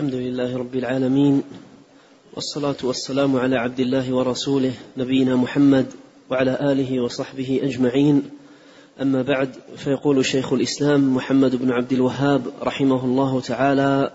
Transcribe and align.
الحمد 0.00 0.14
لله 0.14 0.56
رب 0.56 0.74
العالمين 0.74 1.42
والصلاة 2.34 2.76
والسلام 2.82 3.36
على 3.36 3.56
عبد 3.56 3.80
الله 3.80 4.14
ورسوله 4.14 4.72
نبينا 4.96 5.36
محمد 5.36 5.86
وعلى 6.30 6.72
آله 6.72 7.00
وصحبه 7.00 7.60
أجمعين. 7.62 8.22
أما 9.02 9.22
بعد 9.22 9.50
فيقول 9.76 10.24
شيخ 10.24 10.52
الإسلام 10.52 11.14
محمد 11.14 11.56
بن 11.56 11.72
عبد 11.72 11.92
الوهاب 11.92 12.42
رحمه 12.62 13.04
الله 13.04 13.40
تعالى 13.40 14.12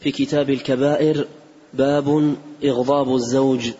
في 0.00 0.10
كتاب 0.10 0.50
الكبائر 0.50 1.26
باب 1.74 2.34
إغضاب 2.64 3.14
الزوج. 3.14 3.70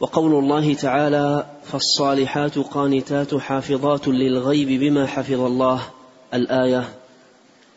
وقول 0.00 0.34
الله 0.34 0.74
تعالى 0.74 1.46
فالصالحات 1.64 2.58
قانتات 2.58 3.34
حافظات 3.34 4.08
للغيب 4.08 4.80
بما 4.80 5.06
حفظ 5.06 5.40
الله. 5.40 5.82
الآية 6.34 6.88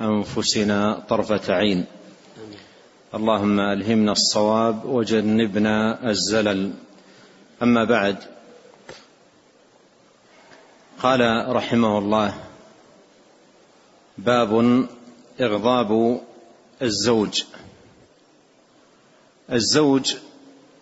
أنفسنا 0.00 1.02
طرفة 1.08 1.54
عين. 1.54 1.84
اللهم 3.14 3.60
ألهمنا 3.60 4.12
الصواب 4.12 4.84
وجنبنا 4.84 6.10
الزلل. 6.10 6.72
أما 7.62 7.84
بعد 7.84 8.16
قال 11.02 11.44
رحمه 11.48 11.98
الله 11.98 12.34
باب 14.18 14.86
إغضاب 15.40 16.20
الزوج. 16.82 17.42
الزوج 19.52 20.16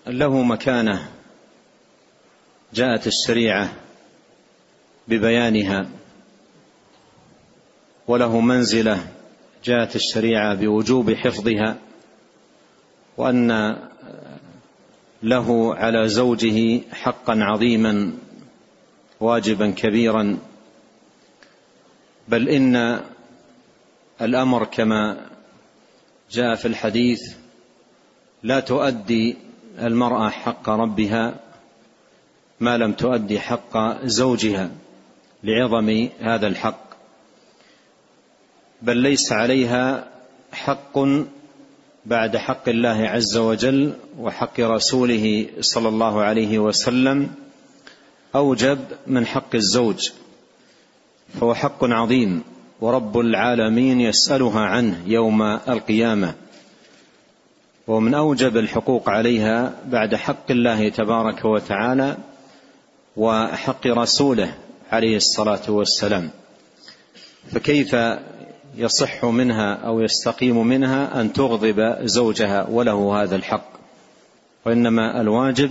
له 0.06 0.42
مكانة 0.42 1.08
جاءت 2.74 3.06
الشريعة 3.06 3.72
ببيانها. 5.08 5.99
وله 8.10 8.40
منزلة 8.40 9.06
جاءت 9.64 9.96
الشريعة 9.96 10.54
بوجوب 10.54 11.12
حفظها 11.12 11.76
وأن 13.16 13.76
له 15.22 15.74
على 15.74 16.08
زوجه 16.08 16.80
حقا 16.92 17.34
عظيما 17.40 18.12
واجبا 19.20 19.70
كبيرا. 19.70 20.38
بل 22.28 22.48
إن 22.48 23.00
الأمر 24.20 24.64
كما 24.64 25.26
جاء 26.30 26.54
في 26.54 26.68
الحديث 26.68 27.20
لا 28.42 28.60
تؤدي 28.60 29.36
المرأة 29.78 30.28
حق 30.28 30.68
ربها 30.68 31.34
ما 32.60 32.76
لم 32.76 32.92
تؤدي 32.92 33.40
حق 33.40 34.04
زوجها 34.04 34.70
لعظم 35.44 36.08
هذا 36.20 36.46
الحق. 36.46 36.89
بل 38.82 38.96
ليس 38.96 39.32
عليها 39.32 40.08
حق 40.52 40.98
بعد 42.06 42.36
حق 42.36 42.68
الله 42.68 43.08
عز 43.08 43.36
وجل 43.36 43.92
وحق 44.18 44.60
رسوله 44.60 45.46
صلى 45.60 45.88
الله 45.88 46.22
عليه 46.22 46.58
وسلم 46.58 47.30
أوجب 48.34 48.78
من 49.06 49.26
حق 49.26 49.54
الزوج 49.54 50.10
فهو 51.40 51.54
حق 51.54 51.84
عظيم 51.84 52.42
ورب 52.80 53.18
العالمين 53.18 54.00
يسألها 54.00 54.60
عنه 54.60 55.02
يوم 55.06 55.42
القيامة. 55.42 56.34
ومن 57.86 58.14
أوجب 58.14 58.56
الحقوق 58.56 59.08
عليها 59.08 59.74
بعد 59.86 60.14
حق 60.14 60.50
الله 60.50 60.88
تبارك 60.88 61.44
وتعالى 61.44 62.16
وحق 63.16 63.86
رسوله 63.86 64.54
عليه 64.92 65.16
الصلاة 65.16 65.70
والسلام. 65.70 66.30
فكيف 67.52 67.94
يصح 68.76 69.24
منها 69.24 69.74
أو 69.74 70.00
يستقيم 70.00 70.66
منها 70.66 71.20
أن 71.20 71.32
تغضب 71.32 71.96
زوجها 72.02 72.66
وله 72.70 73.22
هذا 73.22 73.36
الحق. 73.36 73.70
وإنما 74.66 75.20
الواجب 75.20 75.70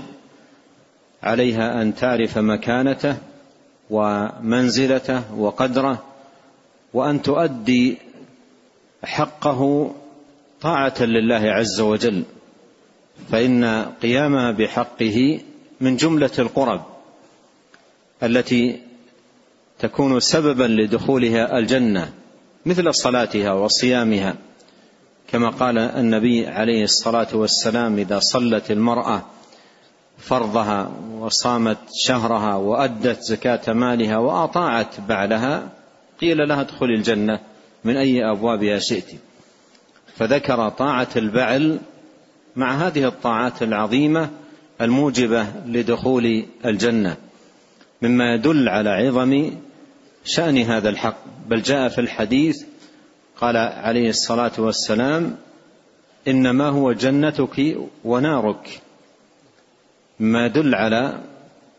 عليها 1.24 1.82
أن 1.82 1.96
تعرف 1.96 2.38
مكانته 2.38 3.18
ومنزلته 3.90 5.34
وقدره 5.36 6.04
وأن 6.94 7.22
تؤدي 7.22 7.98
حقه 9.04 9.92
طاعة 10.62 11.04
لله 11.04 11.52
عز 11.52 11.82
وجل. 11.82 12.24
فإن 13.32 13.86
قيامها 14.02 14.52
بحقه 14.52 15.40
من 15.82 15.96
جملة 15.96 16.32
القرب 16.40 16.82
التي 18.24 18.80
تكون 19.80 20.20
سببا 20.20 20.64
لدخولها 20.64 21.58
الجنة. 21.58 22.14
مثل 22.66 22.94
صلاتها 22.94 23.54
وصيامها 23.54 24.36
كما 25.28 25.50
قال 25.50 25.78
النبي 25.78 26.48
عليه 26.48 26.84
الصلاة 26.84 27.28
والسلام 27.34 27.98
إذا 27.98 28.20
صلت 28.20 28.72
المرأة 28.72 29.26
فرضها 30.18 30.92
وصامت 31.20 31.78
شهرها 31.94 32.56
وأدت 32.56 33.22
زكاة 33.22 33.74
مالها 33.74 34.18
وأطاعت 34.18 35.00
بعلها 35.00 35.70
قيل 36.22 36.48
لها 36.48 36.62
ادخلي 36.62 36.96
الجنة 36.96 37.40
من 37.84 37.98
أي 37.98 38.32
أبوابها 38.32 38.80
شئت 38.80 39.10
فذكر 40.16 40.70
طاعة 40.70 41.10
البعل 41.16 41.80
مع 42.56 42.88
هذه 42.88 43.08
الطاعات 43.08 43.64
العظيمة 43.64 44.30
الموجبة 44.82 45.48
لدخول 45.66 46.46
الجنة 46.66 47.18
مما 48.02 48.34
يدل 48.34 48.70
على 48.70 48.90
عظم 48.90 49.52
شأن 50.30 50.58
هذا 50.58 50.90
الحق. 50.90 51.18
بل 51.48 51.62
جاء 51.62 51.90
في 51.90 52.02
الحديث 52.02 52.64
قال 53.38 53.58
عليه 53.58 54.10
الصلاة 54.10 54.52
والسلام 54.58 55.36
إنما 56.28 56.70
هو 56.70 56.92
جنتك 56.92 57.78
ونارك. 58.06 58.82
ما 60.20 60.46
يدل 60.46 60.76
على 60.76 61.20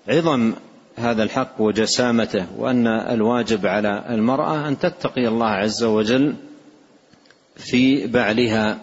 عظم 0.09 0.53
هذا 0.97 1.23
الحق 1.23 1.61
وجسامته 1.61 2.47
وأن 2.57 2.87
الواجب 2.87 3.67
على 3.67 4.05
المرأة 4.09 4.69
أن 4.69 4.79
تتقي 4.79 5.29
الله 5.29 5.47
عز 5.47 5.85
وجل 5.85 6.35
في 7.57 8.07
بعلها. 8.07 8.79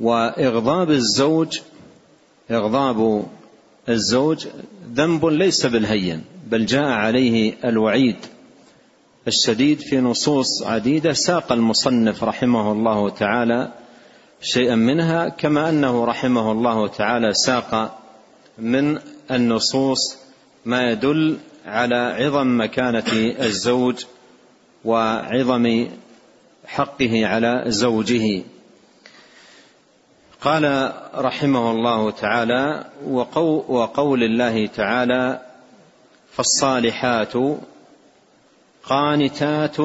وإغضاب 0.00 0.90
الزوج 0.90 1.58
إغضاب 2.50 3.26
الزوج 3.88 4.46
ذنب 4.94 5.26
ليس 5.26 5.66
بالهين. 5.66 6.33
بل 6.46 6.66
جاء 6.66 6.84
عليه 6.84 7.54
الوعيد 7.64 8.16
الشديد 9.28 9.80
في 9.80 10.00
نصوص 10.00 10.62
عديدة. 10.62 11.12
ساق 11.12 11.52
المصنف 11.52 12.24
رحمه 12.24 12.72
الله 12.72 13.10
تعالى 13.10 13.72
شيئا 14.40 14.74
منها 14.74 15.28
كما 15.28 15.68
أنه 15.68 16.04
رحمه 16.04 16.52
الله 16.52 16.88
تعالى 16.88 17.32
ساق 17.32 17.98
من 18.58 18.98
النصوص 19.30 20.16
ما 20.64 20.90
يدل 20.90 21.38
على 21.66 21.96
عظم 21.96 22.60
مكانة 22.60 23.12
الزوج 23.40 24.04
وعظم 24.84 25.86
حقه 26.66 27.26
على 27.26 27.64
زوجه. 27.66 28.42
قال 30.40 30.92
رحمه 31.14 31.70
الله 31.70 32.10
تعالى 32.10 32.84
وقول 33.68 34.22
الله 34.22 34.66
تعالى 34.66 35.40
فالصالحات 36.36 37.32
قانتات 38.84 39.76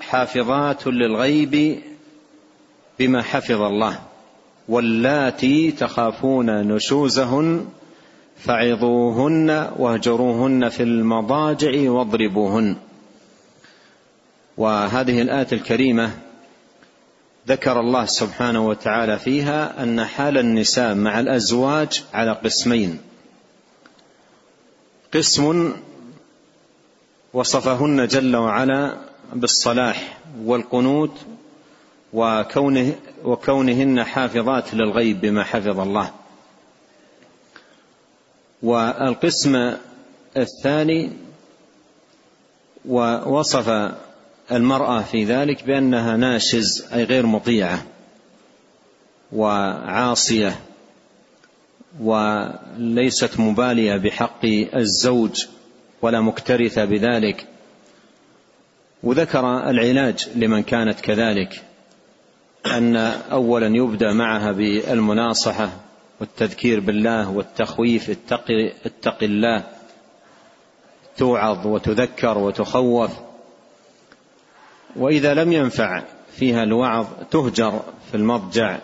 حافظات 0.00 0.86
للغيب 0.86 1.82
بما 2.98 3.22
حفظ 3.22 3.62
الله 3.62 4.00
واللاتي 4.68 5.72
تخافون 5.72 6.50
نشوزهن 6.72 7.66
فعظوهن 8.38 9.70
واهجروهن 9.76 10.68
في 10.68 10.82
المضاجع 10.82 11.90
واضربوهن. 11.90 12.76
وهذه 14.56 15.22
الآية 15.22 15.46
الكريمة 15.52 16.10
ذكر 17.48 17.80
الله 17.80 18.04
سبحانه 18.04 18.66
وتعالى 18.66 19.18
فيها 19.18 19.82
أن 19.82 20.04
حال 20.04 20.38
النساء 20.38 20.94
مع 20.94 21.20
الأزواج 21.20 22.02
على 22.14 22.32
قسمين. 22.32 22.98
قسم 25.14 25.74
وصفهن 27.32 28.06
جل 28.06 28.36
وعلا 28.36 28.96
بالصلاح 29.32 30.18
والقنوت 30.44 31.16
وكونه 32.12 32.94
وكونهن 33.24 34.04
حافظات 34.04 34.74
للغيب 34.74 35.20
بما 35.20 35.44
حفظ 35.44 35.80
الله. 35.80 36.10
والقسم 38.62 39.72
الثاني 40.36 41.12
ووصف 42.88 43.92
المرأة 44.52 45.02
في 45.02 45.24
ذلك 45.24 45.64
بأنها 45.64 46.16
ناشز 46.16 46.88
أي 46.92 47.04
غير 47.04 47.26
مطيعة 47.26 47.84
وعاصية 49.32 50.60
وليست 52.00 53.40
مبالية 53.40 53.96
بحق 53.96 54.44
الزوج 54.76 55.46
ولا 56.02 56.20
مكترثة 56.20 56.84
بذلك. 56.84 57.46
وذكر 59.02 59.70
العلاج 59.70 60.28
لمن 60.34 60.62
كانت 60.62 61.00
كذلك 61.00 61.64
أن 62.66 62.96
أولا 63.32 63.76
يبدأ 63.76 64.12
معها 64.12 64.52
بالمناصحة 64.52 65.70
والتذكير 66.20 66.80
بالله 66.80 67.30
والتخويف 67.30 68.10
اتق, 68.10 68.44
اتق 68.86 69.22
الله 69.22 69.64
توعظ 71.16 71.66
وتذكر 71.66 72.38
وتخوف. 72.38 73.10
وإذا 74.96 75.34
لم 75.34 75.52
ينفع 75.52 76.02
فيها 76.36 76.62
الوعظ 76.62 77.06
تهجر 77.30 77.80
في 78.10 78.16
المضجع. 78.16 78.78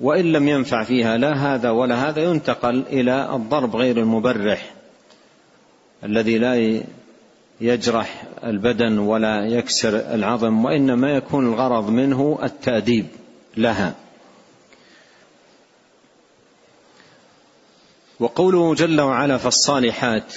وإن 0.00 0.32
لم 0.32 0.48
ينفع 0.48 0.84
فيها 0.84 1.16
لا 1.16 1.32
هذا 1.32 1.70
ولا 1.70 2.08
هذا 2.08 2.22
ينتقل 2.22 2.84
إلى 2.86 3.34
الضرب 3.36 3.76
غير 3.76 3.98
المبرح 3.98 4.74
الذي 6.04 6.38
لا 6.38 6.82
يجرح 7.60 8.24
البدن 8.44 8.98
ولا 8.98 9.46
يكسر 9.46 10.14
العظم 10.14 10.64
وإنما 10.64 11.10
يكون 11.10 11.46
الغرض 11.46 11.90
منه 11.90 12.38
التأديب 12.42 13.06
لها. 13.56 13.94
وقوله 18.20 18.74
جل 18.74 19.00
وعلا 19.00 19.36
فالصالحات 19.36 20.34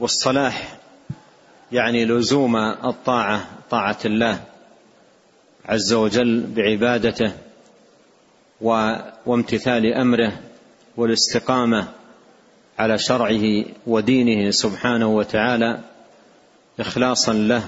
والصلاح 0.00 0.76
يعني 1.72 2.04
لزوم 2.04 2.56
الطاعة 2.56 3.46
طاعة 3.70 3.98
الله. 4.04 4.53
عز 5.68 5.92
وجل 5.92 6.46
بعبادته 6.46 7.32
وامتثال 9.26 9.94
أمره 9.94 10.32
والاستقامة 10.96 11.88
على 12.78 12.98
شرعه 12.98 13.64
ودينه 13.86 14.50
سبحانه 14.50 15.06
وتعالى 15.16 15.80
اخلاصا 16.80 17.32
له 17.32 17.62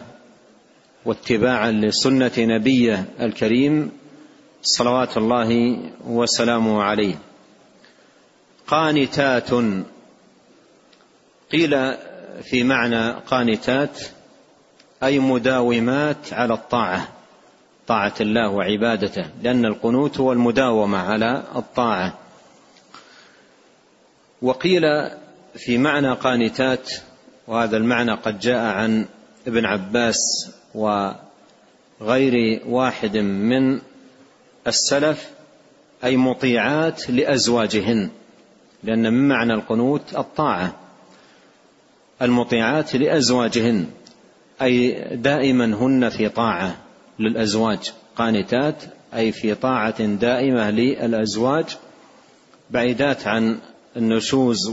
واتباعا 1.04 1.70
لسنة 1.70 2.32
نبيه 2.38 3.04
الكريم 3.20 3.92
صلوات 4.62 5.16
الله 5.16 5.78
وسلامه 6.06 6.82
عليه. 6.82 7.14
قانتات. 8.66 9.50
قيل 11.52 11.94
في 12.42 12.64
معنى 12.64 13.10
قانتات 13.10 14.00
أي 15.02 15.18
مداومات 15.18 16.32
على 16.32 16.54
الطاعة. 16.54 17.15
طاعة 17.86 18.14
الله 18.20 18.48
وعبادته 18.48 19.24
لأن 19.42 19.64
القنوت 19.64 20.20
هو 20.20 20.32
المداومة 20.32 20.98
على 20.98 21.42
الطاعة. 21.56 22.18
وقيل 24.42 24.82
في 25.54 25.78
معنى 25.78 26.12
قانتات 26.12 26.92
وهذا 27.46 27.76
المعنى 27.76 28.12
قد 28.12 28.38
جاء 28.38 28.64
عن 28.64 29.06
ابن 29.46 29.64
عباس 29.64 30.50
وغير 30.74 32.62
واحد 32.66 33.16
من 33.16 33.80
السلف 34.66 35.30
أي 36.04 36.16
مطيعات 36.16 37.10
لأزواجهن 37.10 38.10
لأن 38.84 39.12
من 39.12 39.28
معنى 39.28 39.54
القنوت 39.54 40.16
الطاعة. 40.16 40.76
المطيعات 42.22 42.96
لأزواجهن 42.96 43.86
أي 44.62 45.04
دائما 45.16 45.64
هن 45.64 46.08
في 46.08 46.28
طاعة. 46.28 46.85
للأزواج 47.18 47.92
قانتات 48.16 48.82
أي 49.14 49.32
في 49.32 49.54
طاعة 49.54 50.04
دائمة 50.04 50.70
للأزواج 50.70 51.76
بعيدات 52.70 53.26
عن 53.26 53.58
النشوز 53.96 54.68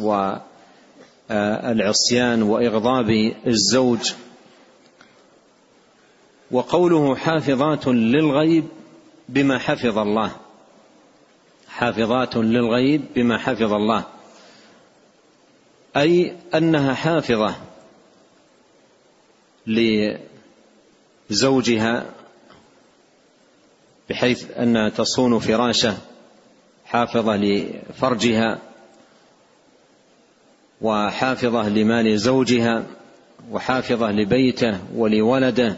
والعصيان 1.30 2.44
وإغضاب 2.44 3.34
الزوج. 3.48 4.14
وقوله 6.52 7.16
حافظات 7.16 7.88
للغيب 7.88 8.66
بما 9.30 9.58
حفظ 9.58 9.98
الله. 9.98 10.32
حافظات 11.68 12.36
للغيب 12.36 13.02
بما 13.16 13.38
حفظ 13.38 13.74
الله. 13.74 14.06
أي 15.98 16.36
أنها 16.56 16.94
حافظة 16.94 17.56
لزوجها 21.30 22.06
بحيث 24.10 24.52
انها 24.58 24.90
تصون 24.90 25.40
فراشة 25.40 25.98
حافظة 26.86 27.36
لفرجها 27.36 28.60
وحافظة 30.82 31.70
لمال 31.70 32.20
زوجها 32.20 32.84
وحافظة 33.52 34.12
لبيته 34.12 34.80
ولولده. 34.96 35.76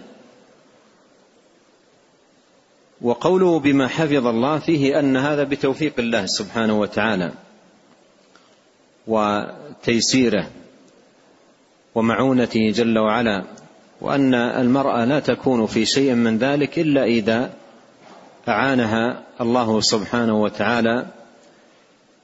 وقوله 3.01 3.59
بما 3.59 3.87
حفظ 3.87 4.27
الله 4.27 4.59
فيه 4.59 4.99
أن 4.99 5.17
هذا 5.17 5.43
بتوفيق 5.43 5.93
الله 5.99 6.25
سبحانه 6.25 6.79
وتعالى 6.79 7.31
وتيسيره 9.07 10.49
ومعونته 11.95 12.71
جل 12.71 12.99
وعلا 12.99 13.43
وأن 14.01 14.33
المرأة 14.33 15.05
لا 15.05 15.19
تكون 15.19 15.65
في 15.65 15.85
شيء 15.85 16.13
من 16.13 16.37
ذلك 16.37 16.79
إلا 16.79 17.03
إذا 17.03 17.53
أعانها 18.47 19.23
الله 19.41 19.81
سبحانه 19.81 20.41
وتعالى 20.41 21.05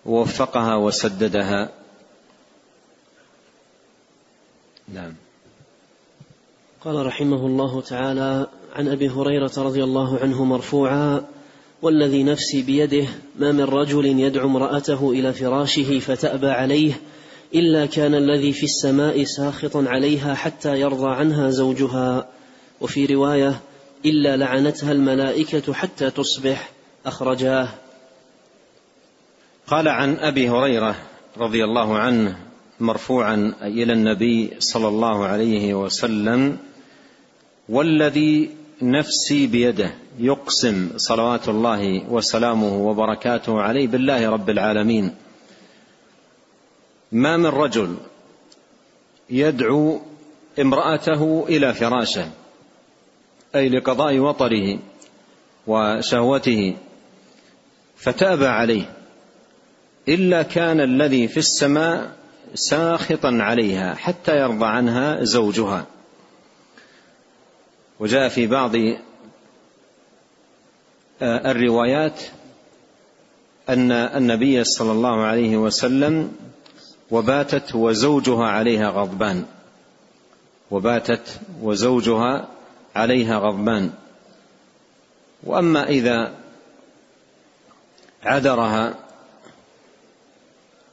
ووفقها 0.06 0.76
وسددها. 0.76 1.70
نعم. 4.94 5.14
قال 6.86 7.06
رحمه 7.06 7.46
الله 7.46 7.82
تعالى 7.82 8.48
عن 8.76 8.88
أبي 8.88 9.10
هريرة 9.10 9.52
رضي 9.58 9.84
الله 9.84 10.20
عنه 10.20 10.44
مرفوعا 10.44 11.24
والذي 11.82 12.24
نفسي 12.24 12.62
بيده 12.62 13.06
ما 13.40 13.52
من 13.52 13.64
رجل 13.64 14.06
يدعو 14.06 14.48
امرأته 14.48 15.12
إلى 15.12 15.34
فراشه 15.34 16.00
فتأبى 16.00 16.50
عليه 16.50 16.94
إلا 17.56 17.86
كان 17.86 18.16
الذي 18.16 18.54
في 18.54 18.64
السماء 18.64 19.24
ساخطا 19.24 19.86
عليها 19.88 20.36
حتى 20.36 20.80
يرضى 20.80 21.10
عنها 21.10 21.50
زوجها. 21.50 22.28
وفي 22.82 23.06
رواية 23.06 23.62
إلا 24.06 24.38
لعنتها 24.38 24.92
الملائكة 24.92 25.74
حتى 25.74 26.10
تصبح 26.10 26.70
أخرجاه. 27.06 27.70
قال 29.68 29.88
عن 29.88 30.16
أبي 30.16 30.50
هريرة 30.50 30.96
رضي 31.38 31.64
الله 31.64 31.98
عنه 31.98 32.38
مرفوعا 32.80 33.54
إلى 33.62 33.94
النبي 33.94 34.54
صلى 34.60 34.88
الله 34.88 35.26
عليه 35.26 35.74
وسلم 35.74 36.58
والذي 37.70 38.50
نفسي 38.82 39.48
بيده 39.48 39.92
يقسم 40.20 40.90
صلوات 40.98 41.50
الله 41.50 42.12
وسلامه 42.12 42.78
وبركاته 42.88 43.62
عليه 43.62 43.88
بالله 43.88 44.30
رب 44.30 44.50
العالمين. 44.50 45.16
ما 47.12 47.38
من 47.38 47.46
رجل 47.46 47.98
يدعو 49.30 50.02
امرأته 50.60 51.46
إلى 51.50 51.74
فراشه 51.74 52.41
أي 53.56 53.70
لقضاء 53.70 54.18
وطره 54.20 54.80
وشهوته 55.68 56.76
فتابى 57.98 58.48
عليه 58.48 58.94
إلا 60.08 60.42
كان 60.44 60.80
الذي 60.80 61.28
في 61.28 61.38
السماء 61.38 62.12
ساخطا 62.54 63.38
عليها 63.42 63.96
حتى 63.96 64.38
يرضى 64.38 64.66
عنها 64.66 65.24
زوجها. 65.24 65.86
وجاء 68.00 68.30
في 68.30 68.48
بعض 68.48 68.76
آه، 71.22 71.52
الروايات 71.52 72.22
أن 73.70 73.92
النبي 73.92 74.64
صلى 74.64 74.92
الله 74.92 75.22
عليه 75.22 75.58
وسلم 75.58 76.32
وباتت 77.12 77.76
وزوجها 77.76 78.46
عليها 78.46 78.90
غضبان. 78.90 79.46
وباتت 80.72 81.40
وزوجها 81.62 82.48
عليها 82.96 83.38
غضبان. 83.38 83.92
وأما 85.44 85.90
إذا 85.90 86.34
عذرها 88.24 88.96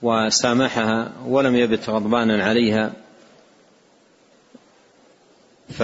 وسامحها 0.02 1.12
ولم 1.26 1.57
يبت 1.57 1.90
غضبانا 1.90 2.45
عليها 2.45 2.93
ف 5.69 5.83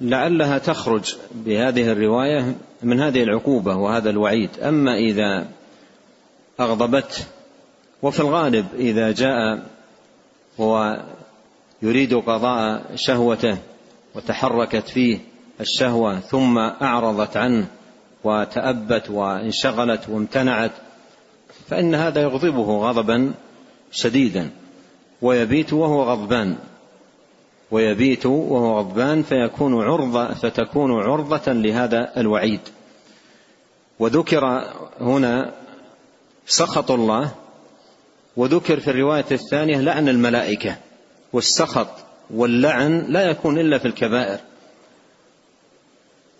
لعلها 0.00 0.58
تخرج 0.58 1.16
بهذه 1.32 1.92
الرواية 1.92 2.56
من 2.82 3.00
هذه 3.00 3.22
العقوبة 3.22 3.76
وهذا 3.76 4.10
الوعيد. 4.10 4.50
أما 4.60 4.96
إذا 4.96 5.46
أغضبته 6.60 7.24
وفي 8.02 8.20
الغالب 8.20 8.66
إذا 8.74 9.12
جاء 9.12 9.66
هو 10.60 11.02
يريد 11.82 12.14
قضاء 12.14 12.82
شهوته 12.94 13.58
وتحركت 14.14 14.88
فيه 14.88 15.18
الشهوة 15.60 16.20
ثم 16.20 16.58
أعرضت 16.58 17.36
عنه 17.36 17.66
وتأبت 18.24 19.10
وانشغلت 19.10 20.08
وامتنعت 20.08 20.72
فإن 21.68 21.94
هذا 21.94 22.22
يغضبه 22.22 22.88
غضبا 22.88 23.34
شديدا. 23.92 24.50
ويبيت 25.22 25.72
وهو 25.72 26.02
غضبان. 26.02 26.56
ويبيت 27.70 28.26
وهو 28.26 28.78
غضبان 28.78 29.22
فيكون 29.22 29.82
عرضة 29.82 30.34
فتكون 30.34 30.90
عرضة 30.92 31.52
لهذا 31.52 32.12
الوعيد. 32.16 32.60
وذكر 33.98 34.64
هنا 35.00 35.52
سخط 36.46 36.90
الله 36.90 37.30
وذكر 38.36 38.80
في 38.80 38.90
الرواية 38.90 39.24
الثانية 39.30 39.80
لعن 39.80 40.08
الملائكة 40.08 40.76
والسخط 41.32 41.88
واللعن 42.30 43.06
لا 43.08 43.30
يكون 43.30 43.58
إلا 43.58 43.78
في 43.78 43.88
الكبائر. 43.88 44.38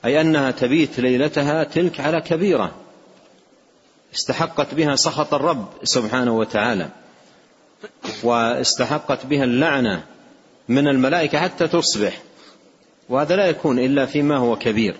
أي 0.04 0.20
أنها 0.20 0.50
تبيت 0.50 1.00
ليلتها 1.00 1.64
تلك 1.64 2.00
على 2.00 2.20
كبيرة. 2.20 2.74
استحقت 4.14 4.74
بها 4.74 4.96
سخط 4.96 5.34
الرب 5.34 5.68
سبحانه 5.82 6.36
وتعالى. 6.36 6.88
واستحقت 8.22 9.26
بها 9.26 9.44
اللعنة 9.44 10.04
من 10.68 10.88
الملائكة 10.88 11.38
حتى 11.38 11.68
تصبح. 11.68 12.18
وهذا 13.08 13.36
لا 13.36 13.46
يكون 13.46 13.78
إلا 13.78 14.06
فيما 14.06 14.36
هو 14.36 14.56
كبير. 14.56 14.96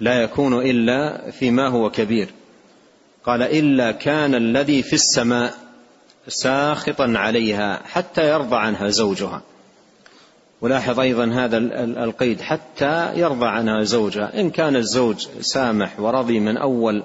لا 0.00 0.22
يكون 0.22 0.60
إلا 0.60 1.30
فيما 1.30 1.68
هو 1.68 1.90
كبير. 1.90 2.28
قال 3.24 3.42
إلا 3.42 3.92
كان 3.92 4.34
الذي 4.34 4.82
في 4.82 4.92
السماء 4.92 5.54
ساخطا 6.28 7.12
عليها 7.16 7.82
حتى 7.84 8.28
يرضى 8.28 8.56
عنها 8.56 8.88
زوجها. 8.88 9.42
ولاحظ 10.60 11.00
أيضا 11.00 11.24
هذا 11.24 11.58
القيد 12.04 12.40
حتى 12.40 13.18
يرضى 13.18 13.46
عنها 13.46 13.82
زوجها. 13.82 14.40
إن 14.40 14.50
كان 14.50 14.76
الزوج 14.76 15.26
سامح 15.40 16.00
ورضي 16.00 16.40
من 16.40 16.56
أول 16.56 17.02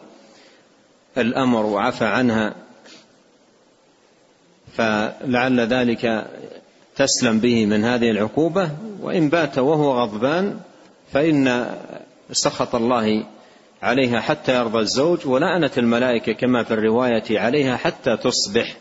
الأمر 1.18 1.65
وعفى 1.65 2.06
عنها 2.06 2.56
فلعل 4.77 5.60
ذلك 5.60 6.27
تسلم 6.96 7.39
به 7.39 7.65
من 7.65 7.84
هذه 7.84 8.12
العقوبة. 8.12 8.70
وإن 9.01 9.29
بات 9.29 9.58
وهو 9.58 10.01
غضبان 10.01 10.60
فإن 11.13 11.75
سخط 12.32 12.75
الله 12.75 13.25
عليها 13.82 14.20
حتى 14.20 14.56
يرضى 14.56 14.79
الزوج. 14.79 15.27
ولعنت 15.27 15.77
الملائكة 15.77 16.34
كما 16.34 16.63
في 16.63 16.74
الرواية 16.74 17.39
عليها 17.39 17.77
حتى 17.77 18.18
تصبح. 18.18 18.77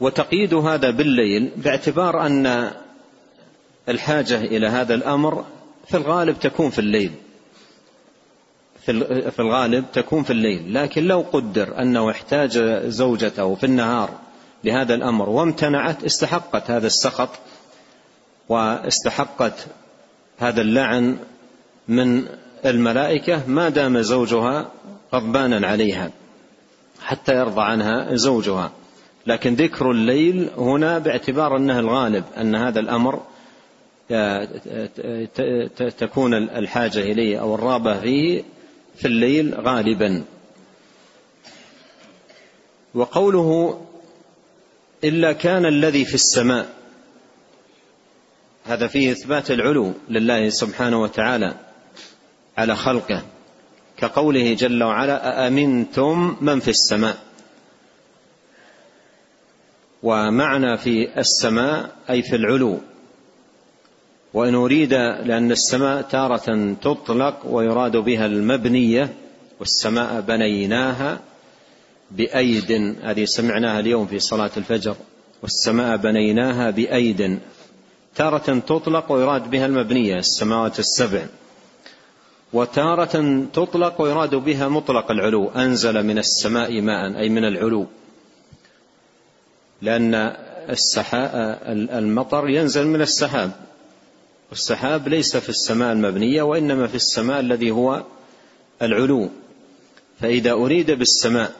وتقييد 0.00 0.54
هذا 0.54 0.90
بالليل 0.90 1.50
باعتبار 1.56 2.26
أن 2.26 2.72
الحاجة 3.88 4.40
إلى 4.40 4.68
هذا 4.68 4.94
الأمر 4.94 5.44
في 5.88 5.96
الغالب 5.96 6.38
تكون 6.40 6.70
في 6.70 6.78
الليل. 6.78 7.12
في 9.30 9.38
الغالب 9.38 9.84
تكون 9.92 10.22
في 10.22 10.30
الليل. 10.30 10.74
لكن 10.74 11.04
لو 11.04 11.24
قدر 11.32 11.78
أنه 11.78 12.10
احتاج 12.10 12.58
زوجته 12.86 13.54
في 13.54 13.66
النهار 13.66 14.10
لهذا 14.64 14.94
الأمر 14.94 15.28
وامتنعت 15.28 16.04
استحقت 16.04 16.70
هذا 16.70 16.86
السخط 16.86 17.28
واستحقت 18.48 19.66
هذا 20.38 20.60
اللعن 20.60 21.18
من 21.88 22.26
الملائكة 22.66 23.46
ما 23.46 23.68
دام 23.68 24.00
زوجها 24.00 24.70
غضبانا 25.14 25.66
عليها 25.66 26.10
حتى 27.02 27.34
يرضى 27.34 27.62
عنها 27.62 28.14
زوجها. 28.14 28.72
لكن 29.26 29.54
ذكر 29.54 29.90
الليل 29.90 30.50
هنا 30.58 30.98
باعتبار 30.98 31.56
أنه 31.56 31.78
الغالب 31.78 32.24
أن 32.36 32.54
هذا 32.54 32.80
الأمر 32.80 33.20
تكون 35.98 36.34
الحاجة 36.34 36.98
إليه 36.98 37.40
أو 37.40 37.54
الرابة 37.54 38.00
فيه 38.00 38.42
في 38.96 39.04
الليل 39.04 39.54
غالبا. 39.54 40.24
وقوله 42.94 43.80
إلا 45.04 45.32
كان 45.32 45.66
الذي 45.66 46.04
في 46.04 46.14
السماء 46.14 46.68
هذا 48.64 48.86
فيه 48.86 49.12
إثبات 49.12 49.50
العلو 49.50 49.92
لله 50.08 50.48
سبحانه 50.48 51.02
وتعالى 51.02 51.54
على 52.58 52.76
خلقه 52.76 53.22
كقوله 53.96 54.54
جل 54.54 54.82
وعلا 54.82 55.46
أأمنتم 55.46 56.36
من 56.40 56.60
في 56.60 56.68
السماء؟ 56.68 57.16
ومعنى 60.02 60.78
في 60.78 61.18
السماء 61.18 61.96
أي 62.10 62.22
في 62.22 62.36
العلو. 62.36 62.80
وإن 64.34 64.54
أريد 64.54 64.92
لأن 64.92 65.52
السماء 65.52 66.02
تارة 66.02 66.74
تطلق 66.82 67.46
ويراد 67.46 67.96
بها 67.96 68.26
المبنية 68.26 69.14
والسماء 69.60 70.20
بنيناها 70.20 71.20
بأيد 72.10 72.96
هذه 73.02 73.24
سمعناها 73.24 73.80
اليوم 73.80 74.06
في 74.06 74.18
صلاة 74.18 74.50
الفجر 74.56 74.96
والسماء 75.42 75.96
بنيناها 75.96 76.70
بأيد. 76.70 77.38
تارة 78.14 78.58
تطلق 78.58 79.12
ويراد 79.12 79.50
بها 79.50 79.66
المبنية 79.66 80.18
السماوات 80.18 80.78
السبع. 80.78 81.26
وتارة 82.52 83.44
تطلق 83.52 84.00
ويراد 84.00 84.34
بها 84.34 84.68
مطلق 84.68 85.10
العلو 85.10 85.48
أنزل 85.48 86.02
من 86.06 86.18
السماء 86.18 86.80
ماء 86.80 87.18
أي 87.18 87.28
من 87.28 87.44
العلو. 87.44 87.86
لأن 89.82 90.36
المطر 91.68 92.48
ينزل 92.48 92.86
من 92.86 93.02
السحاب. 93.02 93.50
والسحاب 94.52 95.08
ليس 95.08 95.36
في 95.36 95.48
السماء 95.48 95.92
المبنية 95.92 96.42
وإنما 96.42 96.86
في 96.86 96.94
السماء 96.94 97.40
الذي 97.40 97.70
هو 97.70 98.04
العلو. 98.82 99.30
فإذا 100.20 100.52
أريد 100.52 100.90
بالسماء 100.90 101.52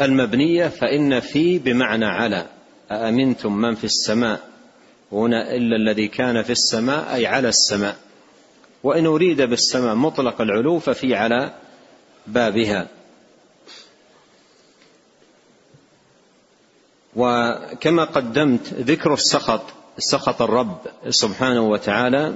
المبنية 0.00 0.68
فإن 0.68 1.20
في 1.20 1.58
بمعنى 1.58 2.04
على. 2.04 2.46
أأمنتم 2.90 3.56
من 3.56 3.74
في 3.74 3.84
السماء؟ 3.84 4.48
هنا 5.12 5.54
إلا 5.54 5.76
الذي 5.76 6.08
كان 6.08 6.42
في 6.42 6.50
السماء 6.50 7.14
أي 7.14 7.26
على 7.26 7.48
السماء. 7.48 7.96
وإن 8.82 9.06
أريد 9.06 9.42
بالسماء 9.42 9.94
مطلق 9.94 10.40
العلو 10.40 10.78
ففي 10.78 11.14
على 11.14 11.54
بابها. 12.26 12.88
وكما 17.16 18.04
قدمت 18.04 18.72
ذكر 18.72 19.14
السخط. 19.14 19.85
سخط 19.98 20.42
الرب 20.42 20.78
سبحانه 21.08 21.60
وتعالى 21.60 22.34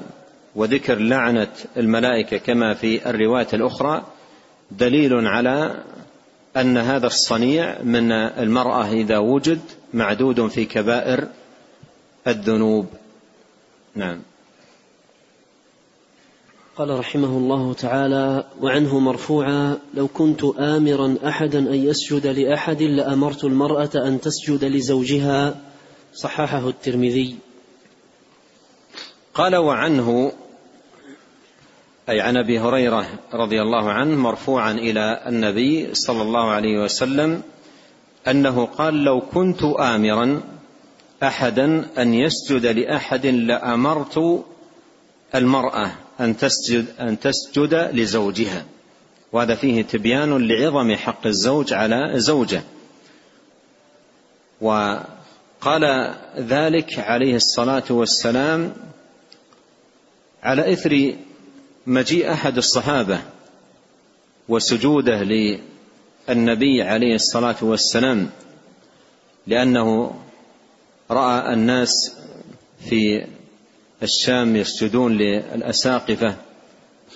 وذكر 0.57 0.99
لعنة 0.99 1.53
الملائكة 1.77 2.37
كما 2.37 2.75
في 2.75 3.11
الرواية 3.11 3.49
الأخرى 3.53 4.05
دليل 4.71 5.27
على 5.27 5.83
أن 6.57 6.77
هذا 6.77 7.07
الصنيع 7.07 7.83
من 7.83 8.13
المرأة 8.13 8.93
إذا 8.93 9.19
وجد 9.19 9.61
معدود 9.95 10.49
في 10.49 10.65
كبائر 10.65 11.29
الذنوب. 12.27 12.87
نعم. 13.95 14.21
قال 16.77 16.99
رحمه 16.99 17.39
الله 17.39 17.75
تعالى 17.75 18.45
وعنه 18.61 18.99
مرفوعا 18.99 19.79
لو 19.95 20.09
كنت 20.09 20.45
آمرا 20.45 21.17
أحدا 21.27 21.59
أن 21.59 21.75
يسجد 21.75 22.27
لأحد 22.27 22.83
لأمرت 22.83 23.45
المرأة 23.45 23.91
أن 23.95 24.21
تسجد 24.21 24.65
لزوجها 24.65 25.61
صححه 26.15 26.69
الترمذي. 26.69 27.37
قال 29.35 29.57
وعنه 29.57 30.33
أي 32.09 32.21
عن 32.21 32.37
أبي 32.37 32.59
هريرة 32.59 33.07
رضي 33.33 33.63
الله 33.63 33.91
عنه 33.91 34.17
مرفوعا 34.17 34.73
إلى 34.73 35.23
النبي 35.27 35.95
صلى 35.95 36.23
الله 36.23 36.51
عليه 36.51 36.79
وسلم 36.83 37.43
أنه 38.29 38.67
قال 38.67 39.05
لو 39.05 39.21
كنت 39.21 39.63
آمرا 39.63 40.41
أحدا 41.23 41.87
أن 41.99 42.15
يسجد 42.15 42.67
لأحد 42.67 43.27
لأمرت 43.27 44.45
المرأة 45.35 45.93
أن 46.21 46.37
تسجد 46.37 46.87
أن 47.01 47.21
تسجد 47.21 47.91
لزوجها. 47.93 48.65
وهذا 49.33 49.55
فيه 49.55 49.83
تبيان 49.83 50.49
لعظم 50.49 50.95
حق 50.97 51.27
الزوج 51.27 51.73
على 51.73 52.13
زوجه. 52.15 52.63
وقال 54.61 56.15
ذلك 56.39 56.99
عليه 56.99 57.37
الصلاة 57.37 57.85
والسلام 57.91 58.73
على 60.43 60.73
إثر 60.73 61.15
مجيء 61.87 62.33
أحد 62.33 62.57
الصحابة 62.57 63.21
وسجوده 64.49 65.23
للنبي 66.29 66.83
عليه 66.83 67.15
الصلاة 67.15 67.57
والسلام 67.63 68.31
لأنه 69.47 70.15
رأى 71.11 71.55
الناس 71.55 72.17
في 72.89 73.27
الشام 74.03 74.57
يسجدون 74.57 75.17
للأساقفة 75.17 76.37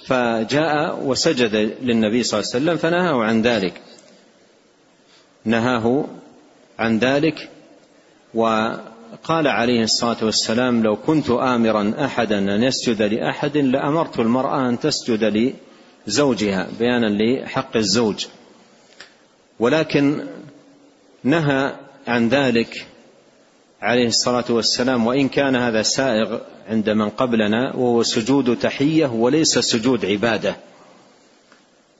فجاء 0.06 1.04
وسجد 1.04 1.54
للنبي 1.82 2.22
صلى 2.22 2.40
الله 2.40 2.50
عليه 2.54 2.64
وسلم 2.64 2.76
فنهاه 2.76 3.24
عن 3.24 3.42
ذلك. 3.42 3.80
نهاه 5.44 6.04
عن 6.78 6.98
ذلك 6.98 7.50
عليه 9.46 9.82
الصلاة 9.82 10.24
والسلام 10.24 10.82
لو 10.82 10.96
كنت 10.96 11.30
آمرا 11.30 11.94
أحدا 12.04 12.38
أن 12.38 12.62
يسجد 12.62 13.02
لأحد 13.02 13.56
لأمرت 13.56 14.18
المرأة 14.18 14.68
أن 14.68 14.78
تسجد 14.80 15.54
لزوجها. 16.06 16.68
بيانا 16.78 17.06
لحق 17.06 17.76
الزوج. 17.76 18.26
ولكن 19.58 20.26
نهى 21.24 21.74
عن 22.06 22.28
ذلك 22.28 22.86
عليه 23.82 24.06
الصلاة 24.06 24.44
والسلام 24.50 25.06
وإن 25.06 25.28
كان 25.28 25.56
هذا 25.56 25.82
سائغ 25.82 26.38
عند 26.68 26.90
من 26.90 27.08
قبلنا 27.08 27.76
وهو 27.76 28.02
سجود 28.02 28.58
تحية 28.58 29.06
وليس 29.06 29.58
سجود 29.58 30.04
عبادة 30.04 30.56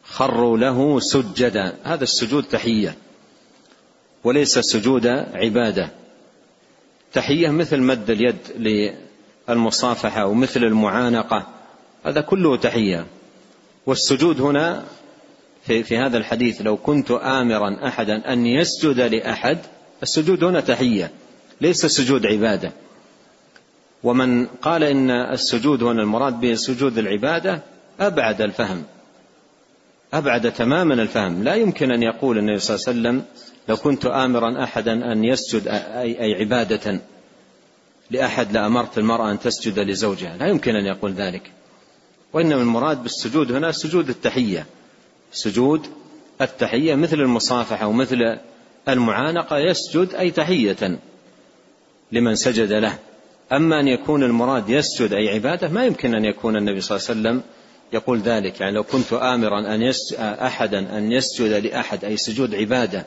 خروا 0.05 0.59
له 0.59 1.01
سجدا. 1.01 1.75
هذا 1.85 2.05
السجود 2.05 2.45
تحية 2.45 2.95
وليس 4.25 4.59
سجود 4.59 5.07
عبادة. 5.35 6.04
تحية 7.15 7.49
مثل 7.49 7.81
مد 7.81 8.11
اليد 8.11 8.37
للمصافحة 9.49 10.27
ومثل 10.27 10.65
المعانقة. 10.65 11.47
هذا 12.07 12.21
كله 12.21 12.57
تحية. 12.57 13.07
والسجود 13.87 14.41
هنا 14.41 14.85
في, 15.67 15.83
في 15.83 15.99
هذا 15.99 16.19
الحديث 16.19 16.63
لو 16.63 16.77
كنت 16.77 17.11
آمرا 17.11 17.89
أحدا 17.89 18.33
أن 18.33 18.47
يسجد 18.47 19.01
لأحد 19.01 19.59
السجود 20.03 20.45
هنا 20.45 20.61
تحية 20.61 21.11
ليس 21.61 21.87
سجود 21.87 22.27
عبادة. 22.27 22.73
ومن 24.03 24.47
قال 24.47 24.85
إن 24.85 25.11
السجود 25.11 25.83
هنا 25.83 26.03
المراد 26.03 26.41
به 26.41 26.55
سجود 26.55 26.99
العبادة 26.99 27.61
أبعد 28.01 28.41
الفهم 28.43 28.83
أبعد 30.13 30.53
تماما 30.53 30.95
الفهم. 30.95 31.45
لا 31.45 31.55
يمكن 31.55 31.91
أن 31.91 32.03
يقول 32.03 32.39
النبي 32.39 32.59
صلى 32.59 32.75
الله 32.77 32.87
عليه 32.89 33.01
وسلم 33.01 33.25
لو 33.69 33.77
كنت 33.77 34.07
آمرا 34.07 34.65
أحدا 34.65 35.13
أن 35.13 35.25
يسجد 35.25 35.69
أي, 35.69 36.21
أي 36.21 36.35
عبادة 36.35 37.01
لأحد 38.11 38.53
لأمرت 38.53 38.99
المرأة 38.99 39.31
أن 39.31 39.39
تسجد 39.39 39.79
لزوجها. 39.79 40.37
لا 40.37 40.47
يمكن 40.47 40.77
أن 40.77 40.87
يقول 40.87 41.13
ذلك. 41.13 41.51
وإنما 42.33 42.63
المراد 42.63 43.03
بالسجود 43.03 43.53
هنا 43.53 43.73
سجود 43.73 44.09
التحية. 44.09 44.67
سجود 45.33 45.87
التحية 46.41 46.95
مثل 46.95 47.21
المصافحة 47.21 47.87
ومثل 47.87 48.39
المعانقة 48.89 49.59
يسجد 49.59 50.15
أي 50.15 50.31
تحية 50.31 50.99
لمن 52.13 52.35
سجد 52.35 52.73
له. 52.73 52.99
أما 53.53 53.81
أن 53.81 53.89
يكون 53.89 54.23
المراد 54.23 54.69
يسجد 54.69 55.13
أي 55.13 55.29
عبادة 55.29 55.69
ما 55.69 55.87
يمكن 55.87 56.15
أن 56.15 56.25
يكون 56.25 56.57
النبي 56.57 56.81
صلى 56.81 56.97
الله 56.97 57.09
عليه 57.09 57.21
وسلم 57.21 57.43
يقول 57.93 58.19
ذلك. 58.21 58.61
يعني 58.61 58.75
لو 58.75 58.83
كنت 58.83 59.13
آمرا 59.13 59.75
أن 59.75 59.83
يس... 59.83 60.15
أحدا 60.19 60.99
أن 60.99 61.13
يسجد 61.13 61.67
لأحد 61.67 62.05
أي 62.05 62.17
سجود 62.17 62.55
عبادة. 62.55 63.05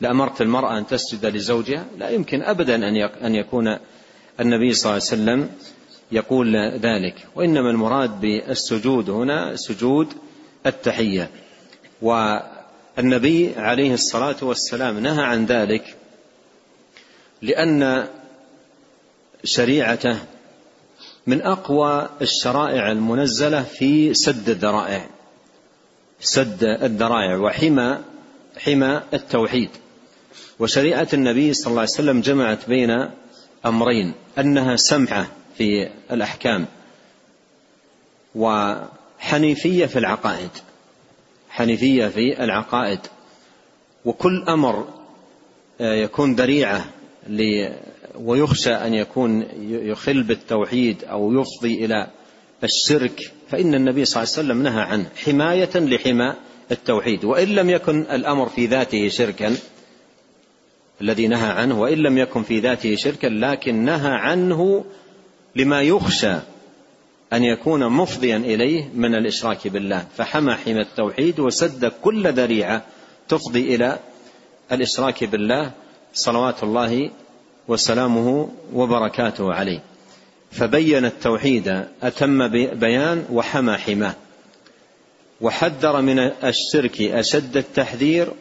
لأمرت 0.00 0.40
المرأة 0.40 0.78
أن 0.78 0.86
تسجد 0.86 1.26
لزوجها 1.26 1.86
لا 1.98 2.10
يمكن 2.10 2.42
أبدا 2.42 2.88
أن 3.26 3.34
يكون 3.34 3.78
النبي 4.40 4.72
صلى 4.74 4.90
الله 4.90 5.02
عليه 5.10 5.22
وسلم 5.22 5.50
يقول 6.12 6.56
ذلك. 6.56 7.14
وإنما 7.34 7.70
المراد 7.70 8.20
بالسجود 8.20 9.10
هنا 9.10 9.56
سجود 9.56 10.08
التحية. 10.66 11.30
والنبي 12.02 13.54
عليه 13.56 13.94
الصلاة 13.94 14.36
والسلام 14.42 14.98
نهى 14.98 15.24
عن 15.24 15.46
ذلك 15.46 15.96
لأن 17.42 18.08
شريعته 19.44 20.18
من 21.26 21.42
أقوى 21.42 22.08
الشرائع 22.22 22.92
المنزلة 22.92 23.62
في 23.62 24.14
سد 24.14 24.48
الذرائع 24.48 25.06
سد 26.20 26.64
الذرائع 26.64 27.36
وحمى 27.36 27.98
حمى 28.58 29.02
التوحيد. 29.14 29.70
وشريعة 30.58 31.08
النبي 31.12 31.54
صلى 31.54 31.70
الله 31.70 31.80
عليه 31.80 31.90
وسلم 31.90 32.20
جمعت 32.20 32.68
بين 32.68 32.90
أمرين 33.66 34.12
أنها 34.38 34.76
سمحة 34.76 35.26
في 35.58 35.88
الأحكام 36.12 36.66
وحنيفية 38.34 39.86
في 39.86 39.98
العقائد 39.98 40.50
حنيفية 41.50 42.06
في 42.08 42.44
العقائد. 42.44 42.98
وكل 44.04 44.44
أمر 44.48 44.88
يكون 45.80 46.34
ذريعة 46.34 46.84
ويخشى 48.18 48.72
أن 48.72 48.94
يكون 48.94 49.46
يخل 49.68 50.22
بالتوحيد 50.22 51.04
أو 51.04 51.32
يفضي 51.32 51.84
إلى 51.84 52.06
الشرك 52.64 53.32
فإن 53.48 53.74
النبي 53.74 54.04
صلى 54.04 54.22
الله 54.22 54.32
عليه 54.36 54.44
وسلم 54.46 54.62
نهى 54.62 54.82
عنه 54.82 55.06
حماية 55.24 55.70
لحمى 55.74 56.34
التوحيد. 56.70 57.24
وإن 57.24 57.48
لم 57.48 57.70
يكن 57.70 58.00
الأمر 58.00 58.48
في 58.48 58.66
ذاته 58.66 59.08
شركا 59.08 59.56
الذي 61.00 61.28
نهى 61.28 61.48
عنه 61.48 61.80
وإن 61.80 61.98
لم 61.98 62.18
يكن 62.18 62.42
في 62.42 62.60
ذاته 62.60 62.96
شركا 62.96 63.26
لكن 63.26 63.84
نهى 63.84 64.12
عنه 64.12 64.84
لما 65.56 65.82
يخشى 65.82 66.34
أن 67.32 67.44
يكون 67.44 67.88
مفضيا 67.88 68.36
إليه 68.36 68.88
من 68.94 69.14
الإشراك 69.14 69.68
بالله. 69.68 70.06
فحمى 70.16 70.54
حمى 70.54 70.80
التوحيد 70.80 71.40
وسد 71.40 71.92
كل 72.02 72.32
ذريعة 72.32 72.82
تفضي 73.28 73.74
إلى 73.74 73.98
الإشراك 74.72 75.24
بالله 75.24 75.70
صلوات 76.14 76.62
الله 76.62 77.10
وسلامه 77.68 78.48
وبركاته 78.72 79.52
عليه. 79.52 79.82
فبين 80.50 81.04
التوحيد 81.04 81.84
أتم 82.02 82.48
بيان 82.74 83.24
وحمى 83.32 83.76
حماه. 83.76 84.14
وحذر 85.40 86.00
من 86.00 86.18
الشرك 86.18 87.02
أشد 87.02 87.56
التحذير 87.56 88.32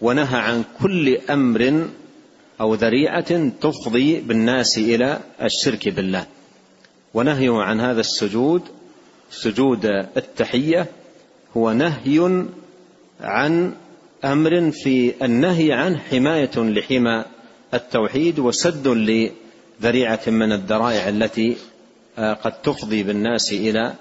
ونهى 0.00 0.38
عن 0.38 0.64
كل 0.82 1.18
أمر 1.30 1.88
أو 2.60 2.74
ذريعة 2.74 3.48
تفضي 3.48 4.20
بالناس 4.20 4.78
إلى 4.78 5.20
الشرك 5.42 5.88
بالله. 5.88 6.26
ونهيه 7.14 7.62
عن 7.62 7.80
هذا 7.80 8.00
السجود 8.00 8.62
سجود 9.30 9.84
التحية 10.16 10.86
هو 11.56 11.72
نهي 11.72 12.44
عن 13.20 13.72
أمر 14.24 14.70
في 14.70 15.24
النهي 15.24 15.72
عنه 15.72 15.98
حماية 15.98 16.50
لحمى 16.56 17.24
التوحيد 17.74 18.38
وسد 18.38 18.88
لذريعة 18.88 20.20
من 20.26 20.52
الذرائع 20.52 21.08
التي 21.08 21.56
آه، 22.18 22.32
قد 22.32 22.52
تفضي 22.62 23.02
بالناس 23.02 23.52
إلى 23.52 23.94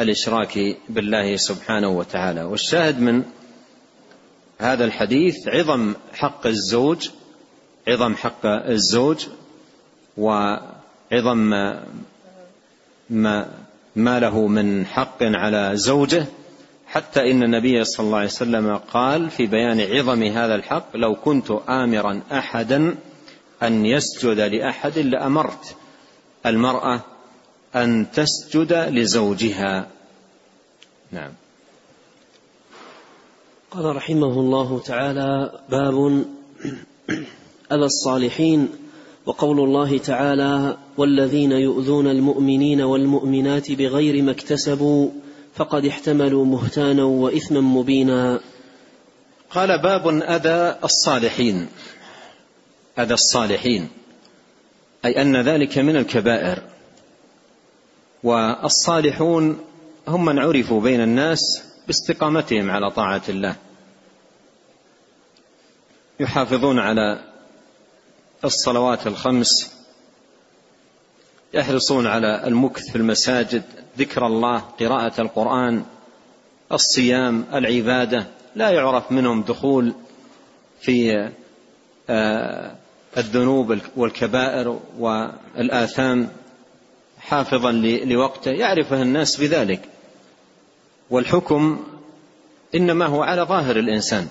الإشراك 0.00 0.76
بالله 0.88 1.36
سبحانه 1.36 1.88
وتعالى. 1.88 2.42
والشاهد 2.42 3.00
من 3.00 3.22
هذا 4.58 4.84
الحديث 4.84 5.48
عظم 5.48 5.94
حق 6.12 6.46
الزوج 6.46 7.08
عظم 7.88 8.14
حق 8.14 8.46
الزوج 8.46 9.26
وعظم 10.16 11.52
ما 13.10 13.48
ما 13.96 14.20
له 14.20 14.46
من 14.46 14.86
حق 14.86 15.22
على 15.22 15.70
زوجه 15.74 16.26
حتى 16.86 17.30
إن 17.30 17.42
النبي 17.42 17.84
صلى 17.84 18.06
الله 18.06 18.16
عليه 18.16 18.26
وسلم 18.26 18.76
قال 18.76 19.30
في 19.30 19.46
بيان 19.46 19.80
عظم 19.80 20.22
هذا 20.22 20.54
الحق 20.54 20.96
لو 20.96 21.14
كنت 21.14 21.50
امرا 21.68 22.20
احدا 22.32 22.94
أن 23.62 23.86
يسجد 23.86 24.40
لأحد 24.40 24.98
لأمرت 24.98 25.76
المرأة 26.46 27.00
أن 27.76 28.06
تسجد 28.10 28.72
لزوجها. 28.72 29.86
نعم. 31.12 31.32
قال 33.70 33.96
رحمه 33.96 34.40
الله 34.40 34.80
تعالى 34.80 35.52
باب 35.68 35.94
أذى 37.72 37.84
الصالحين 37.84 38.68
وقول 39.26 39.60
الله 39.60 39.98
تعالى 39.98 40.76
والذين 40.96 41.52
يؤذون 41.52 42.06
المؤمنين 42.06 42.80
والمؤمنات 42.80 43.72
بغير 43.72 44.22
ما 44.22 44.30
اكتسبوا 44.30 45.10
فقد 45.54 45.86
احتملوا 45.86 46.44
بهتانا 46.44 47.04
وإثما 47.04 47.60
مبينا. 47.60 48.40
قال 49.50 49.82
باب 49.82 50.08
أذى 50.08 50.78
الصالحين. 50.84 51.68
أذى 52.98 53.14
الصالحين 53.14 53.88
أي 55.04 55.22
أن 55.22 55.36
ذلك 55.36 55.78
من 55.78 55.96
الكبائر. 55.96 56.62
والصالحون 58.22 59.58
هم 60.08 60.24
من 60.24 60.38
عرفوا 60.38 60.80
بين 60.80 61.00
الناس 61.00 61.67
باستقامتهم 61.88 62.70
على 62.70 62.90
طاعة 62.90 63.22
الله. 63.28 63.56
يحافظون 66.20 66.78
على 66.78 67.24
الصلوات 68.44 69.06
الخمس. 69.06 69.72
يحرصون 71.54 72.06
على 72.06 72.46
المكث 72.46 72.90
في 72.90 72.96
المساجد 72.96 73.62
ذكر 73.98 74.26
الله 74.26 74.58
قراءة 74.58 75.20
القرآن 75.20 75.84
الصيام 76.72 77.44
العبادة. 77.54 78.26
لا 78.54 78.70
يعرف 78.70 79.12
منهم 79.12 79.42
دخول 79.42 79.94
في 80.80 81.28
آه، 82.10 82.76
الذنوب 83.16 83.78
والكبائر 83.96 84.80
والآثام 84.98 86.28
حافظا 87.20 87.72
لوقته. 88.04 88.50
يعرفه 88.50 89.02
الناس 89.02 89.40
بذلك. 89.40 89.88
والحكم 91.10 91.84
إنما 92.74 93.06
هو 93.06 93.22
على 93.22 93.42
ظاهر 93.42 93.76
الإنسان. 93.76 94.26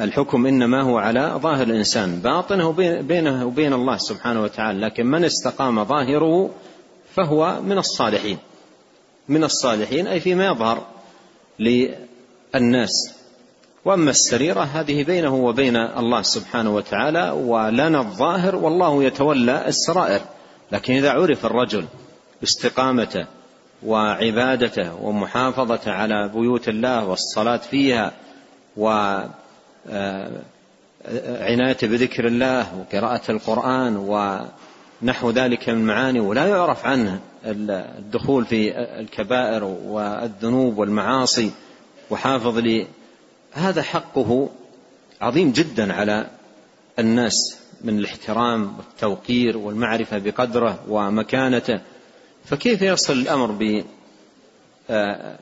الحكم 0.00 0.46
إنما 0.46 0.82
هو 0.82 0.98
على 0.98 1.34
ظاهر 1.36 1.62
الإنسان. 1.62 2.20
باطنه 2.20 2.72
بينه 3.02 3.46
وبين 3.46 3.72
الله 3.72 3.96
سبحانه 3.96 4.42
وتعالى 4.42 4.80
لكن 4.80 5.06
من 5.06 5.24
استقام 5.24 5.84
ظاهره 5.84 6.50
فهو 7.14 7.60
من 7.62 7.78
الصالحين. 7.78 8.38
من 9.28 9.44
الصالحين 9.44 10.06
أي 10.06 10.20
فيما 10.20 10.46
يظهر 10.46 10.86
للناس. 11.58 12.90
وأما 13.84 14.10
السريرة 14.10 14.60
هذه 14.60 15.04
بينه 15.04 15.34
وبين 15.34 15.76
الله 15.76 16.22
سبحانه 16.22 16.74
وتعالى 16.74 17.30
ولنا 17.30 18.00
الظاهر 18.00 18.56
والله 18.56 19.04
يتولى 19.04 19.68
السرائر. 19.68 20.20
لكن 20.72 20.94
إذا 20.94 21.10
عرف 21.10 21.46
الرجل 21.46 21.84
استقامته 22.42 23.26
وعبادته 23.86 24.94
ومحافظه 25.04 25.92
على 25.92 26.30
بيوت 26.34 26.68
الله 26.68 27.06
والصلاة 27.06 27.56
فيها 27.56 28.12
وعنايته 28.76 29.46
بذكر 31.88 32.26
الله 32.26 32.78
وقراءة 32.78 33.30
القرآن 33.30 33.96
ونحو 33.96 35.30
ذلك 35.30 35.68
من 35.68 35.74
المعاني 35.74 36.20
ولا 36.20 36.46
يعرف 36.46 36.86
عنه 36.86 37.20
الدخول 37.44 38.44
في 38.44 38.78
الكبائر 38.78 39.64
والذنوب 39.64 40.78
والمعاصي 40.78 41.50
وحافظ 42.10 42.58
لي. 42.58 42.86
هذا 43.52 43.82
حقه 43.82 44.48
عظيم 45.20 45.52
جدا 45.52 45.92
على 45.92 46.26
الناس 46.98 47.58
من 47.84 47.98
الاحترام 47.98 48.76
والتوقير 48.78 49.58
والمعرفة 49.58 50.18
بقدره 50.18 50.78
ومكانته. 50.88 51.80
فكيف 52.44 52.82
يصل 52.82 53.12
الأمر 53.12 53.52
ب 53.52 53.84
آه، 54.90 55.38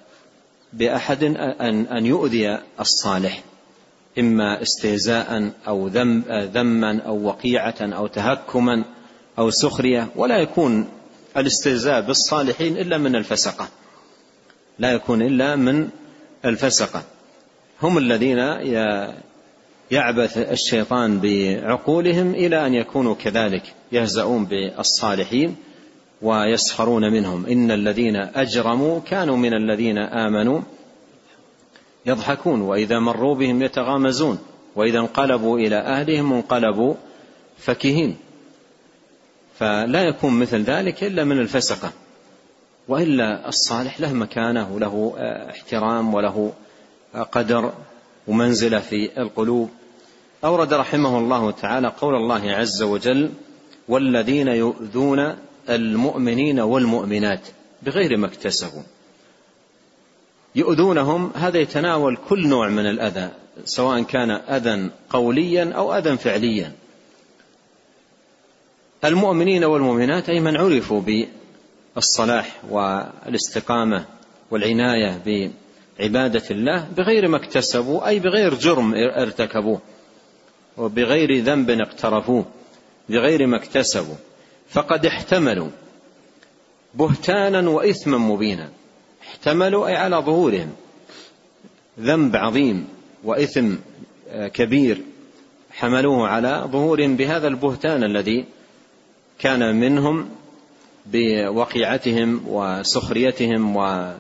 بأحد 0.72 1.24
أن 1.24 1.86
أن 1.86 2.06
يؤذي 2.06 2.58
الصالح؟ 2.80 3.42
إما 4.18 4.62
استهزاء 4.62 5.50
أو 5.68 5.86
ذم 5.86 6.24
ذما 6.30 7.00
أو 7.06 7.26
وقيعة 7.26 7.74
أو 7.80 8.06
تهكما 8.06 8.84
أو 9.38 9.50
سخرية. 9.50 10.08
ولا 10.16 10.38
يكون 10.38 10.88
الاستهزاء 11.36 12.00
بالصالحين 12.00 12.76
إلا 12.76 12.98
من 12.98 13.16
الفسقة. 13.16 13.68
لا 14.78 14.92
يكون 14.92 15.22
إلا 15.22 15.56
من 15.56 15.88
الفسقة. 16.44 17.02
هم 17.82 17.98
الذين 17.98 18.38
يعبث 19.90 20.38
الشيطان 20.38 21.20
بعقولهم 21.20 22.34
إلى 22.34 22.66
أن 22.66 22.74
يكونوا 22.74 23.14
كذلك 23.14 23.74
يهزؤون 23.92 24.44
بالصالحين. 24.44 25.56
ويسخرون 26.22 27.12
منهم. 27.12 27.46
إن 27.46 27.70
الذين 27.70 28.16
أجرموا 28.16 29.00
كانوا 29.00 29.36
من 29.36 29.54
الذين 29.54 29.98
آمنوا 29.98 30.60
يضحكون 32.06 32.60
وإذا 32.60 32.98
مروا 32.98 33.34
بهم 33.34 33.62
يتغامزون 33.62 34.38
وإذا 34.76 34.98
انقلبوا 34.98 35.58
إلى 35.58 35.76
أهلهم 35.76 36.32
انقلبوا 36.32 36.94
فكهين. 37.58 38.16
فلا 39.58 40.02
يكون 40.02 40.38
مثل 40.38 40.62
ذلك 40.62 41.04
إلا 41.04 41.24
من 41.24 41.38
الفسقة 41.38 41.92
وإلا 42.88 43.48
الصالح 43.48 44.00
له 44.00 44.12
مكانة 44.12 44.74
وله 44.74 45.14
احترام 45.50 46.14
وله 46.14 46.52
قدر 47.32 47.72
ومنزلة 48.28 48.78
في 48.78 49.10
القلوب. 49.18 49.70
أورد 50.44 50.74
رحمه 50.74 51.18
الله 51.18 51.50
تعالى 51.50 51.88
قول 51.88 52.14
الله 52.14 52.50
عز 52.50 52.82
وجل 52.82 53.30
والذين 53.88 54.48
يؤذون 54.48 55.36
المؤمنين 55.70 56.60
والمؤمنات 56.60 57.40
بغير 57.82 58.16
ما 58.16 58.26
اكتسبوا. 58.26 58.82
يؤذونهم 60.54 61.32
هذا 61.34 61.58
يتناول 61.58 62.18
كل 62.28 62.48
نوع 62.48 62.68
من 62.68 62.86
الأذى 62.86 63.30
سواء 63.64 64.02
كان 64.02 64.30
أذى 64.30 64.90
قوليا 65.10 65.72
أو 65.72 65.94
أذى 65.94 66.16
فعليا. 66.16 66.72
المؤمنين 69.04 69.64
والمؤمنات 69.64 70.28
أي 70.28 70.40
من 70.40 70.56
عرفوا 70.56 71.02
بالصلاح 71.96 72.60
والاستقامة 72.70 74.04
والعناية 74.50 75.50
عبادة 76.00 76.42
الله 76.50 76.88
بغير 76.96 77.28
ما 77.28 77.36
اكتسبوا 77.36 78.08
أي 78.08 78.18
بغير 78.18 78.54
جرم 78.54 78.94
ارتكبوه 78.94 79.80
وبغير 80.76 81.42
ذنب 81.42 81.70
اقترفوه 81.70 82.44
بغير 83.08 83.46
ما 83.46 83.56
اكتسبوا. 83.56 84.14
فقد 84.70 85.06
احتملوا 85.06 85.68
بهتانا 86.94 87.70
وإثما 87.70 88.18
مبينا. 88.18 88.68
احتملوا 89.22 89.88
أي 89.88 89.96
على 89.96 90.16
ظهورهم. 90.16 90.72
ذنب 92.00 92.36
عظيم 92.36 92.88
وإثم 93.24 93.74
كبير. 94.54 95.02
حملوه 95.70 96.28
على 96.28 96.68
ظهورهم 96.72 97.16
بهذا 97.16 97.48
البهتان 97.48 98.04
الذي 98.04 98.44
كان 99.38 99.80
منهم 99.80 100.28
بوقيعتهم 101.06 102.42
وسخريتهم 102.46 103.76
و 103.76 104.12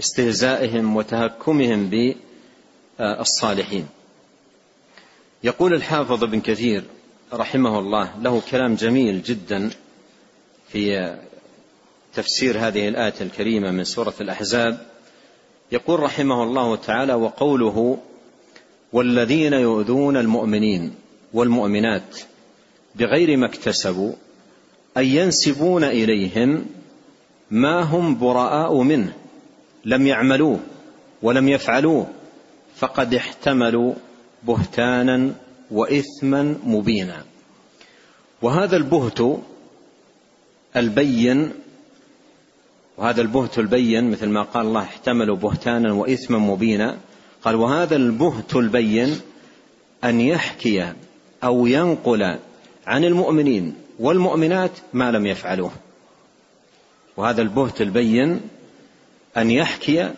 استهزائهم 0.00 0.96
وتهكمهم 0.96 1.90
بالصالحين. 2.98 3.86
يقول 5.44 5.74
الحافظ 5.74 6.24
ابن 6.24 6.40
كثير 6.40 6.84
رحمه 7.32 7.78
الله 7.78 8.10
له 8.20 8.42
كلام 8.50 8.74
جميل 8.74 9.22
جدا. 9.22 9.70
في 10.68 11.16
تفسير 12.14 12.58
هذه 12.58 12.88
الآية 12.88 13.14
الكريمة 13.20 13.70
من 13.70 13.84
سورة 13.84 14.14
الأحزاب 14.20 14.86
يقول 15.72 16.00
رحمه 16.00 16.42
الله 16.42 16.76
تعالى 16.76 17.14
وقوله 17.14 17.98
والذين 18.92 19.52
يؤذون 19.52 20.16
المؤمنين 20.16 20.94
والمؤمنات 21.32 22.20
بغير 22.94 23.36
ما 23.36 23.46
اكتسبوا 23.46 24.12
أي 24.96 25.08
ينسبون 25.08 25.84
إليهم 25.84 26.66
ما 27.50 27.82
هم 27.82 28.18
براء 28.18 28.82
منه 28.82 29.12
لم 29.84 30.06
يعملوه 30.06 30.60
ولم 31.22 31.48
يفعلوه 31.48 32.06
فقد 32.76 33.14
احتملوا 33.14 33.94
بهتانا 34.42 35.32
وإثما 35.70 36.56
مبينا. 36.64 37.24
وهذا 38.42 38.76
البهت 38.76 39.20
البين 40.76 41.52
وهذا 42.96 43.22
البهت 43.22 43.58
البين 43.58 44.10
مثل 44.10 44.28
ما 44.28 44.42
قال 44.42 44.66
الله 44.66 44.82
احتملوا 44.82 45.36
بهتانا 45.36 45.92
وإثما 45.92 46.38
مبينا. 46.38 46.96
قال 47.42 47.54
وهذا 47.54 47.96
البهت 47.96 48.56
البين 48.56 49.20
أن 50.04 50.20
يحكي 50.20 50.92
أو 51.44 51.66
ينقل 51.66 52.36
عن 52.86 53.04
المؤمنين 53.04 53.74
والمؤمنات 53.98 54.70
ما 54.92 55.10
لم 55.10 55.26
يفعلوه. 55.26 55.70
وهذا 57.16 57.42
البهت 57.42 57.80
البين 57.80 58.40
أن 59.36 59.50
يحكي 59.50 60.10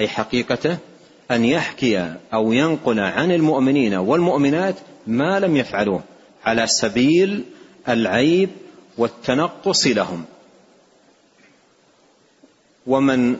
أي 0.00 0.08
حقيقته 0.08 0.78
أن 1.30 1.44
يحكي 1.44 2.14
أو 2.34 2.52
ينقل 2.52 3.00
عن 3.00 3.32
المؤمنين 3.32 3.94
والمؤمنات 3.94 4.74
ما 5.06 5.40
لم 5.40 5.56
يفعلوه 5.56 6.02
على 6.44 6.66
سبيل 6.66 7.44
العيب 7.88 8.50
والتنقص 8.98 9.86
لهم. 9.86 10.24
ومن 12.86 13.36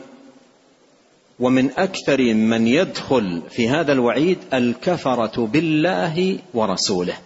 ومن 1.39 1.69
أكثر 1.77 2.33
من 2.33 2.67
يدخل 2.67 3.41
في 3.49 3.69
هذا 3.69 3.93
الوعيد 3.93 4.37
الكفرة 4.53 5.45
بالله 5.45 6.39
ورسوله. 6.53 7.17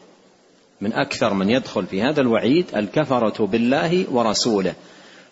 من 0.82 0.94
أكثر 0.94 1.34
من 1.34 1.50
يدخل 1.50 1.86
في 1.86 2.02
هذا 2.02 2.22
الوعيد 2.22 2.66
الكفرة 2.76 3.46
بالله 3.46 4.06
ورسوله. 4.12 4.74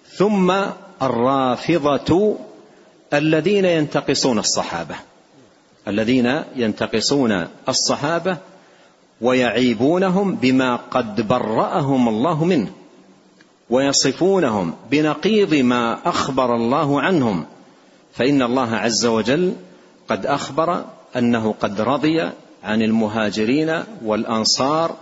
ثم 0.08 0.54
الرافضة 1.02 2.38
الذين 3.14 3.66
ينتقصون 3.66 4.40
الصحابة. 4.40 4.96
الذين 5.88 6.44
ينتقصون 6.56 7.48
الصحابة 7.70 8.38
ويعيبونهم 9.22 10.36
بما 10.36 10.76
قد 10.76 11.28
برأهم 11.28 12.08
الله 12.08 12.46
منه. 12.46 12.72
ويصفونهم 13.74 14.74
بنقيض 14.92 15.54
ما 15.54 16.00
أخبر 16.06 16.56
الله 16.56 17.02
عنهم. 17.02 17.46
فإن 18.14 18.42
الله 18.42 18.76
عز 18.76 19.06
وجل 19.06 19.54
قد 20.10 20.26
أخبر 20.26 20.86
أنه 21.16 21.56
قد 21.60 21.82
رضي 21.82 22.22
عن 22.64 22.82
المهاجرين 22.82 23.84
والأنصار 24.06 24.96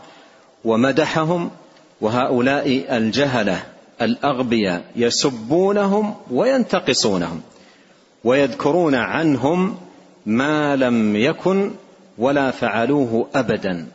ومدحهم 0.65 1.51
وهؤلاء 2.01 2.85
الجهلة 2.97 3.63
الأغبياء 4.01 4.83
يسبونهم 4.95 6.15
وينتقصونهم 6.31 7.41
ويذكرون 8.23 8.95
عنهم 8.95 9.77
ما 10.25 10.75
لم 10.75 11.15
يكن 11.15 11.71
ولا 12.17 12.51
فعلوه 12.51 13.27
ابدا. 13.35 13.87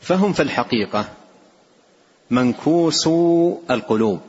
فهم 0.00 0.32
في 0.32 0.42
الحقيقة 0.42 1.04
منكوسو 2.30 3.56
القلوب. 3.70 4.20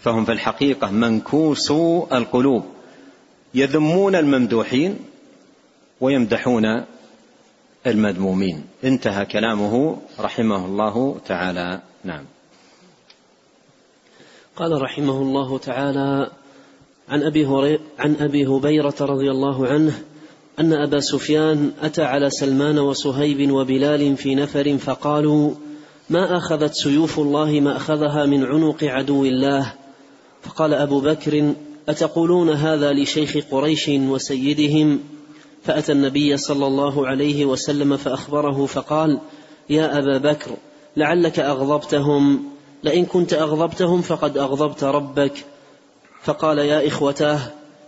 فهم 0.00 0.24
في 0.24 0.32
الحقيقة 0.32 0.90
منكوسو 0.90 2.06
القلوب. 2.12 2.64
يذمون 3.54 4.14
الممدوحين 4.14 4.98
ويمدحون 6.00 6.84
المذمومين. 7.86 8.64
انتهى 8.84 9.26
كلامه 9.26 9.96
رحمه 10.20 10.66
الله 10.66 11.20
تعالى. 11.26 11.80
نعم. 12.04 12.24
قال 14.56 14.82
رحمه 14.82 15.22
الله 15.22 15.58
تعالى 15.58 16.30
عن 17.08 17.22
أبي 17.22 17.46
هريره 17.46 17.80
عن 17.98 18.16
أبي 18.20 18.46
هبيرة 18.46 18.94
رضي 19.00 19.30
الله 19.30 19.66
عنه 19.66 20.02
أن 20.60 20.72
أبا 20.72 21.00
سفيان 21.00 21.72
أتى 21.82 22.02
على 22.02 22.30
سلمان 22.30 22.78
وصهيب 22.78 23.50
وبلال 23.50 24.16
في 24.16 24.34
نفر 24.34 24.78
فقالوا 24.78 25.54
ما 26.10 26.36
أخذت 26.36 26.74
سيوف 26.74 27.18
الله 27.18 27.60
ما 27.60 27.76
أخذها 27.76 28.26
من 28.26 28.44
عنق 28.44 28.84
عدو 28.84 29.24
الله؟ 29.24 29.72
فقال 30.42 30.74
أبو 30.74 31.00
بكر 31.00 31.54
أتقولون 31.88 32.50
هذا 32.50 32.92
لشيخ 32.92 33.36
قريش 33.50 33.88
وسيدهم؟ 33.88 35.00
فأتى 35.64 35.92
النبي 35.92 36.36
صلى 36.36 36.66
الله 36.66 37.06
عليه 37.06 37.46
وسلم 37.46 37.96
فأخبره 37.96 38.66
فقال 38.66 39.20
يا 39.70 39.98
أبا 39.98 40.18
بكر 40.18 40.50
لعلك 40.96 41.38
أغضبتهم. 41.38 42.44
لئن 42.84 43.04
كنت 43.04 43.32
أغضبتهم 43.32 44.02
فقد 44.02 44.38
أغضبت 44.38 44.84
ربك. 44.84 45.44
فقال 46.22 46.58
يا 46.58 46.86
إخوتاه 46.86 47.40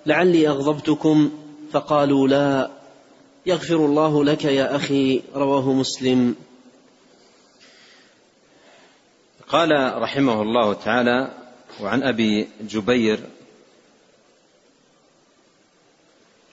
لعلي 0.07 0.48
أغضبتكم. 0.48 1.31
فقالوا 1.72 2.28
لا 2.28 2.70
يغفر 3.46 3.76
الله 3.76 4.24
لك 4.24 4.44
يا 4.44 4.76
أخي 4.76 5.22
رواه 5.35 5.72
مسلم. 5.72 6.35
قال 9.48 10.02
رحمه 10.02 10.42
الله 10.42 10.72
تعالى 10.72 11.30
وعن 11.80 12.02
أبي 12.02 12.48
جبير 12.61 13.20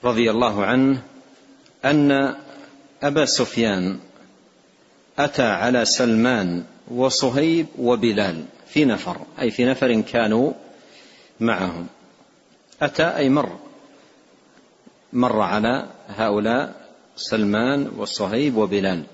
رضي 0.04 0.30
الله 0.30 0.64
عنه 0.64 1.02
أن 1.84 2.34
أبا 3.02 3.24
سفيان 3.24 3.98
أتى 5.18 5.42
على 5.42 5.84
سلمان 5.84 6.64
وصهيب 6.88 7.66
وبلال 7.78 8.44
في 8.68 8.84
نفر 8.84 9.16
أي 9.40 9.50
في 9.50 9.64
نفر 9.64 10.00
كانوا 10.00 10.52
معهم. 11.40 11.86
أتى 12.82 13.16
أي 13.16 13.28
مر 13.28 13.58
مر 15.12 15.40
على 15.40 15.88
هؤلاء 16.08 16.88
سلمان 17.16 17.92
وصهيب 17.96 18.56
وبلال. 18.56 19.04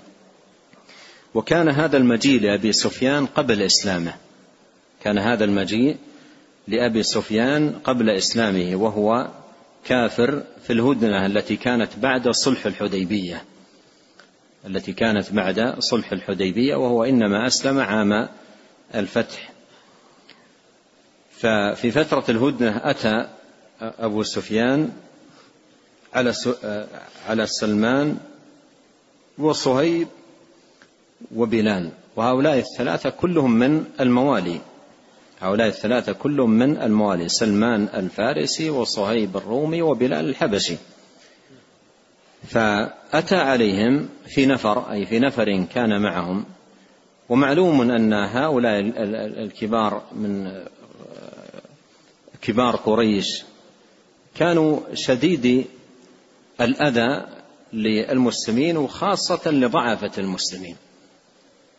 وكان 1.35 1.69
هذا 1.69 1.97
المجيء 1.97 2.41
لأبي 2.41 2.73
سفيان 2.73 3.27
قبل 3.27 3.63
إسلامه. 3.63 4.15
كان 5.05 5.19
هذا 5.19 5.45
المجيء 5.45 5.97
لأبي 6.69 7.03
سفيان 7.03 7.71
قبل 7.85 8.11
إسلامه 8.11 8.77
وهو 8.77 9.29
كافر 9.85 10.43
في 10.63 10.73
الهدنة 10.73 11.27
التي 11.27 11.57
كانت 11.57 11.97
بعد 11.97 12.29
صلح 12.29 12.67
الحديبية. 12.67 13.45
التي 14.67 14.93
كانت 14.93 15.33
بعد 15.33 15.75
صلح 15.79 16.13
الحديبية 16.13 16.77
وهو 16.77 17.05
إنما 17.05 17.47
أسلم 17.47 17.79
عام 17.79 18.29
الفتح. 18.95 19.53
ففي 21.39 21.91
فترة 21.91 22.25
الهدنة 22.29 22.81
أتى 22.85 23.29
أبو 23.81 24.23
سفيان 24.23 24.93
على 26.15 26.35
على 27.29 27.47
سلمان 27.47 28.17
وصهيب 29.39 30.09
وبلال. 31.37 31.91
وهؤلاء 32.17 32.59
الثلاثة 32.59 33.11
كلهم 33.11 33.51
من 33.51 33.85
الموالي. 34.01 34.61
هؤلاء 35.41 35.69
الثلاثة 35.69 36.13
كلهم 36.13 36.51
من 36.51 36.77
الموالي. 36.77 37.29
سلمان 37.29 37.89
الفارسي 37.95 38.71
وصهيب 38.71 39.37
الرومي 39.37 39.83
وبلال 39.83 40.29
الحبشي. 40.29 40.77
فأتى 42.49 43.37
عليهم 43.37 44.09
في 44.27 44.47
نفر 44.47 44.93
أي 44.93 45.07
في 45.07 45.19
نفر 45.19 45.65
كان 45.75 46.03
معهم. 46.03 46.45
ومعلوم 47.29 47.91
أن 47.91 48.13
هؤلاء 48.13 48.81
الكبار 49.45 50.03
من 50.13 50.63
كبار 52.43 52.77
قريش 52.77 53.45
كانوا 54.35 54.81
شديدي 54.95 55.65
الأذى 56.61 57.27
للمسلمين 57.73 58.77
وخاصة 58.77 59.51
لضعفة 59.51 60.11
المسلمين. 60.19 60.77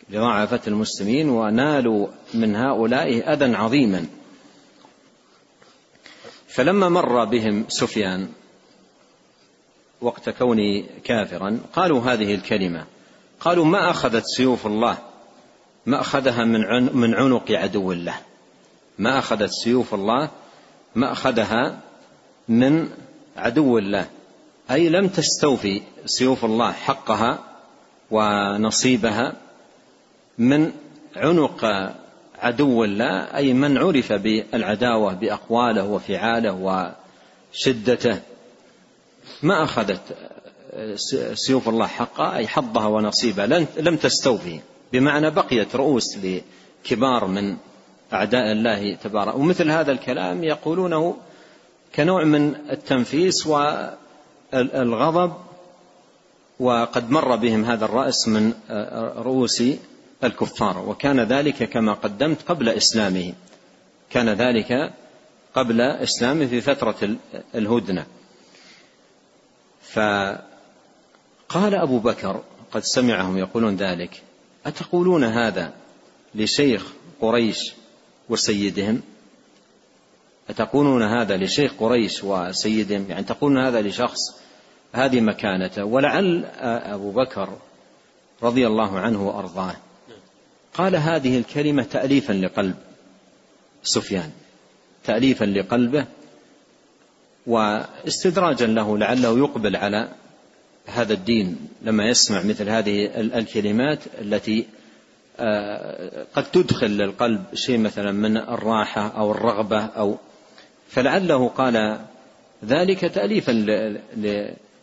لضعفة 0.09 0.61
المسلمين 0.67 1.29
ونالوا 1.29 2.07
من 2.33 2.55
هؤلاء 2.55 3.33
أذى 3.33 3.55
عظيما. 3.55 4.05
فلما 6.47 6.89
مر 6.89 7.25
بهم 7.25 7.65
سفيان 7.67 8.29
وقت 10.01 10.29
كوني 10.29 10.85
كافرا 11.03 11.59
قالوا 11.73 12.01
هذه 12.01 12.35
الكلمة. 12.35 12.85
قالوا 13.39 13.65
ما 13.65 13.89
أخذت 13.89 14.23
سيوف 14.25 14.67
الله؟ 14.67 14.97
ما 15.85 16.01
أخذها 16.01 16.45
من 16.45 16.61
من 16.95 17.15
عنق 17.15 17.51
عدو 17.51 17.91
الله. 17.91 18.15
ما 18.99 19.19
أخذت 19.19 19.49
سيوف 19.63 19.93
الله؟ 19.93 20.29
ما 20.95 21.11
أخذها 21.11 21.79
من 22.49 22.89
عدو 23.37 23.77
الله. 23.77 24.09
أي 24.71 24.89
لم 24.89 25.07
تستوفي 25.07 25.81
سيوف 26.05 26.45
الله 26.45 26.71
حقها 26.71 27.39
ونصيبها 28.11 29.33
من 30.37 30.71
عنق 31.15 31.65
عدو 32.39 32.83
الله 32.83 33.35
أي 33.35 33.53
من 33.53 33.77
عرف 33.77 34.13
بالعداوة 34.13 35.13
بأقواله 35.13 35.85
وفعاله 35.85 36.93
وشدته. 37.53 38.19
ما 39.43 39.63
أخذت 39.63 40.01
سيوف 41.33 41.69
الله 41.69 41.87
حقها 41.87 42.35
أي 42.35 42.47
حظها 42.47 42.87
ونصيبها 42.87 43.47
لم 43.77 43.95
تستوفي. 43.95 44.59
بمعنى 44.93 45.29
بقيت 45.29 45.75
رؤوس 45.75 46.17
لكبار 46.17 47.25
من 47.27 47.57
أعداء 48.13 48.51
الله 48.51 48.95
تبارك 48.95 49.35
ومثل 49.35 49.71
هذا 49.71 49.91
الكلام 49.91 50.43
يقولونه 50.43 51.17
كنوع 51.95 52.23
من 52.23 52.55
التنفيس 52.71 53.47
والغضب 53.47 55.33
وقد 56.59 57.11
مر 57.11 57.35
بهم 57.35 57.65
هذا 57.65 57.85
الرأس 57.85 58.27
من 58.27 58.53
رؤوس 59.17 59.63
الكفار 60.23 60.89
وكان 60.89 61.19
ذلك 61.19 61.69
كما 61.69 61.93
قدمت 61.93 62.41
قبل 62.41 62.69
إسلامه. 62.69 63.33
كان 64.09 64.29
ذلك 64.29 64.93
قبل 65.55 65.81
إسلامه 65.81 66.45
في 66.45 66.61
فترة 66.61 67.15
الهدنة. 67.55 68.05
فقال 69.81 70.45
أبو 71.75 71.99
بكر 71.99 72.43
قد 72.71 72.81
سمعهم 72.83 73.37
يقولون 73.37 73.75
ذلك 73.75 74.21
أتقولون 74.65 75.23
هذا 75.23 75.73
لشيخ 76.35 76.93
قريش 77.21 77.73
وسيدهم؟ 78.29 79.01
أتقولون 80.49 81.03
هذا 81.03 81.37
لشيخ 81.37 81.73
قريش 81.79 82.23
وسيدهم؟ 82.23 83.05
يعني 83.09 83.23
تقولون 83.23 83.65
هذا 83.65 83.81
لشخص 83.81 84.19
هذه 84.93 85.21
مكانته؟ 85.21 85.83
ولعل 85.83 86.45
أبو 86.61 87.11
بكر 87.11 87.57
رضي 88.43 88.67
الله 88.67 88.99
عنه 88.99 89.27
وأرضاه. 89.27 89.75
قال 90.73 90.95
هذه 90.95 91.37
الكلمة 91.37 91.83
تأليفا 91.83 92.33
لقلب 92.33 92.75
سفيان 93.83 94.31
تأليفا 95.03 95.45
لقلبه 95.45 96.05
واستدراجا 97.47 98.67
له 98.67 98.97
لعله 98.97 99.37
يقبل 99.37 99.75
على 99.75 100.09
هذا 100.85 101.13
الدين 101.13 101.57
لما 101.81 102.05
يسمع 102.09 102.43
مثل 102.43 102.69
هذه 102.69 103.05
الكلمات 103.15 103.99
التي 104.21 104.65
آه، 105.39 106.25
قد 106.35 106.51
تدخل 106.51 106.87
للقلب 106.87 107.43
شيء 107.53 107.77
مثلا 107.77 108.11
من 108.11 108.37
الراحة 108.37 109.07
أو 109.07 109.31
الرغبة 109.31 109.79
أو 109.85 110.17
فلعله 110.89 111.47
قال 111.49 111.99
ذلك 112.65 112.99
تأليفا 112.99 113.51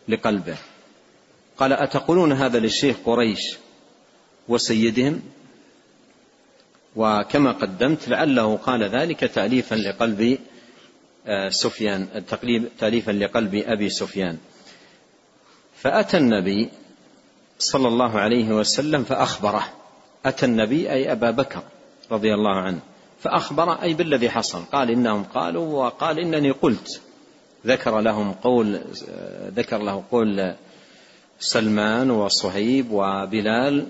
لقلبه. 0.07 0.55
قال 1.57 1.73
أتقولون 1.73 2.31
هذا 2.31 2.59
للشيخ 2.59 2.95
قريش 3.05 3.57
وسيدهم؟ 4.47 5.21
وكما 6.95 7.51
قدمت 7.51 8.09
لعله 8.09 8.57
قال 8.57 8.83
ذلك 8.83 9.19
تأليفا 9.19 9.75
لقلب 9.75 10.37
آه، 11.27 11.49
سفيان 11.49 12.07
تأليفا 12.79 13.11
لقلب 13.11 13.55
أبي 13.55 13.89
سفيان. 13.89 14.37
فأتى 15.75 16.17
النبي 16.17 16.69
صلى 17.59 17.87
الله 17.87 18.19
عليه 18.19 18.49
وسلم 18.49 19.03
فأخبره. 19.03 19.63
أتى 20.25 20.45
النبي 20.45 20.91
أي 20.91 21.11
أبا 21.11 21.31
بكر 21.31 21.63
رضي 22.11 22.33
الله 22.33 22.55
عنه 22.55 22.79
فأخبر 23.19 23.81
أي 23.81 23.93
بالذي 23.93 24.29
حصل. 24.29 24.63
قال 24.71 24.91
إنهم 24.91 25.23
قالوا 25.23 25.85
وقال 25.85 26.19
إنني 26.19 26.51
قلت. 26.51 27.01
ذكر 27.65 27.99
لهم 27.99 28.33
قول 28.33 28.75
آه، 29.09 29.49
ذكر 29.49 29.77
له 29.77 30.03
قول 30.11 30.53
سلمان 31.39 32.11
وصهيب 32.11 32.91
وبلال 32.91 33.87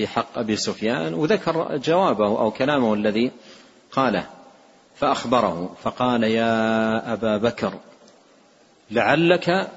في 0.00 0.06
حق 0.06 0.38
أبي 0.38 0.56
سفيان 0.56 1.14
وذكر 1.14 1.76
جوابه 1.76 2.26
أو 2.26 2.50
كلامه 2.50 2.94
الذي 2.94 3.30
قاله 3.92 4.26
فأخبره 4.96 5.76
فقال 5.82 6.24
يا 6.24 7.12
أبا 7.12 7.36
بكر 7.36 7.74
لعلك 8.90 9.70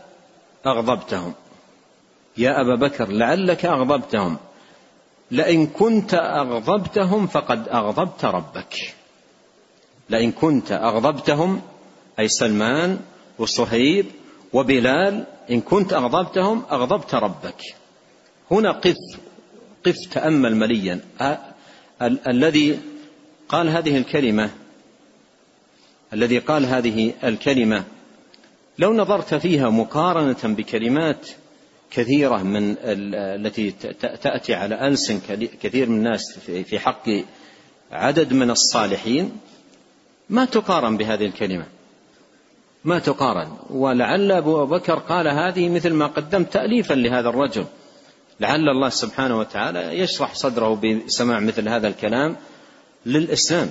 أغضبتهم. 0.65 1.33
يا 2.37 2.61
أبا 2.61 2.75
بكر 2.75 3.07
لعلك 3.07 3.65
أغضبتهم. 3.65 4.37
لئن 5.31 5.67
كنت 5.67 6.13
أغضبتهم 6.13 7.27
فقد 7.27 7.67
أغضبت 7.67 8.25
ربك. 8.25 8.95
لئن 10.09 10.31
كنت 10.31 10.71
أغضبتهم 10.71 11.61
أي 12.19 12.27
سلمان 12.27 12.99
وصهيب 13.39 14.05
وبلال 14.53 15.25
إن 15.51 15.61
كنت 15.61 15.93
أغضبتهم 15.93 16.63
أغضبت 16.71 17.15
ربك. 17.15 17.61
هنا 18.51 18.71
قف 18.71 19.19
قف 19.85 19.95
تأمل 20.11 20.55
مليا. 20.55 20.99
الذي 22.27 22.79
قال 23.49 23.69
هذه 23.69 23.97
الكلمة 23.97 24.49
الذي 26.13 26.39
قال 26.39 26.65
هذه 26.65 27.13
الكلمة 27.23 27.83
لو 28.79 28.93
نظرت 28.93 29.33
فيها 29.33 29.69
مقارنة 29.69 30.37
بكلمات 30.43 31.29
كثيرة 31.91 32.43
من 32.43 32.75
التي 32.83 33.71
تأتي 34.21 34.53
على 34.53 34.87
ألسن 34.87 35.19
كثير 35.61 35.89
من 35.89 35.97
الناس 35.97 36.39
في 36.39 36.79
حق 36.79 37.09
عدد 37.91 38.33
من 38.33 38.51
الصالحين 38.51 39.31
ما 40.29 40.45
تقارن 40.45 40.97
بهذه 40.97 41.25
الكلمة. 41.25 41.65
ما 42.85 42.99
تقارن. 42.99 43.57
ولعل 43.69 44.31
أبو 44.31 44.65
بكر 44.65 44.99
قال 44.99 45.27
هذه 45.27 45.69
مثل 45.69 45.93
ما 45.93 46.07
قدمت 46.07 46.53
تأليفا 46.53 46.93
لهذا 46.93 47.29
الرجل. 47.29 47.65
لعل 48.43 48.69
الله 48.69 48.89
سبحانه 48.89 49.39
وتعالى 49.39 49.99
يشرح 49.99 50.33
صدره 50.35 50.75
بسماع 50.75 51.39
مثل 51.39 51.69
هذا 51.69 51.87
الكلام 51.87 52.35
للإسلام. 53.05 53.69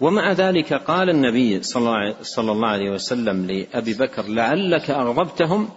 ومع 0.00 0.32
ذلك 0.32 0.72
قال 0.72 1.10
النبي 1.10 1.62
صلى 1.62 2.52
الله 2.52 2.68
عليه 2.68 2.90
وسلم 2.90 3.46
لأبي 3.46 3.94
بكر 3.94 4.22
لعلك 4.22 4.90
أغضبتهم 4.90 5.68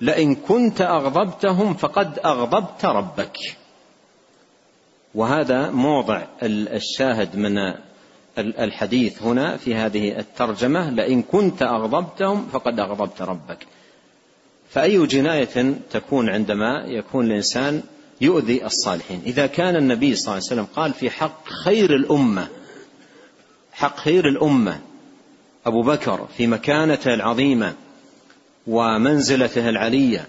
لئن 0.00 0.34
كنت 0.34 0.80
أغضبتهم 0.80 1.74
فقد 1.74 2.18
أغضبت 2.24 2.84
ربك. 2.84 3.36
وهذا 5.14 5.70
موضع 5.70 6.22
الشاهد 6.42 7.36
من 7.36 7.74
الحديث 8.38 9.22
هنا 9.22 9.56
في 9.56 9.74
هذه 9.74 10.18
الترجمة 10.18 10.90
لئن 10.90 11.22
كنت 11.22 11.62
أغضبتهم 11.62 12.46
فقد 12.46 12.80
أغضبت 12.80 13.22
ربك. 13.22 13.66
فأي 14.76 15.06
جناية 15.06 15.74
تكون 15.90 16.28
عندما 16.30 16.84
يكون 16.86 17.26
الإنسان 17.26 17.82
يؤذي 18.20 18.64
الصالحين؟ 18.64 19.22
إذا 19.26 19.46
كان 19.46 19.76
النبي 19.76 20.14
صلى 20.14 20.22
الله 20.22 20.32
عليه 20.34 20.62
وسلم 20.62 20.66
قال 20.76 20.92
في 20.92 21.10
حق 21.10 21.48
خير 21.48 21.94
الأمة 21.96 22.48
حق 23.72 23.96
خير 23.98 24.28
الأمة 24.28 24.80
أبو 25.66 25.82
بكر 25.82 26.28
في 26.36 26.46
مكانته 26.46 27.14
العظيمة 27.14 27.72
ومنزلته 28.66 29.68
العلية 29.68 30.26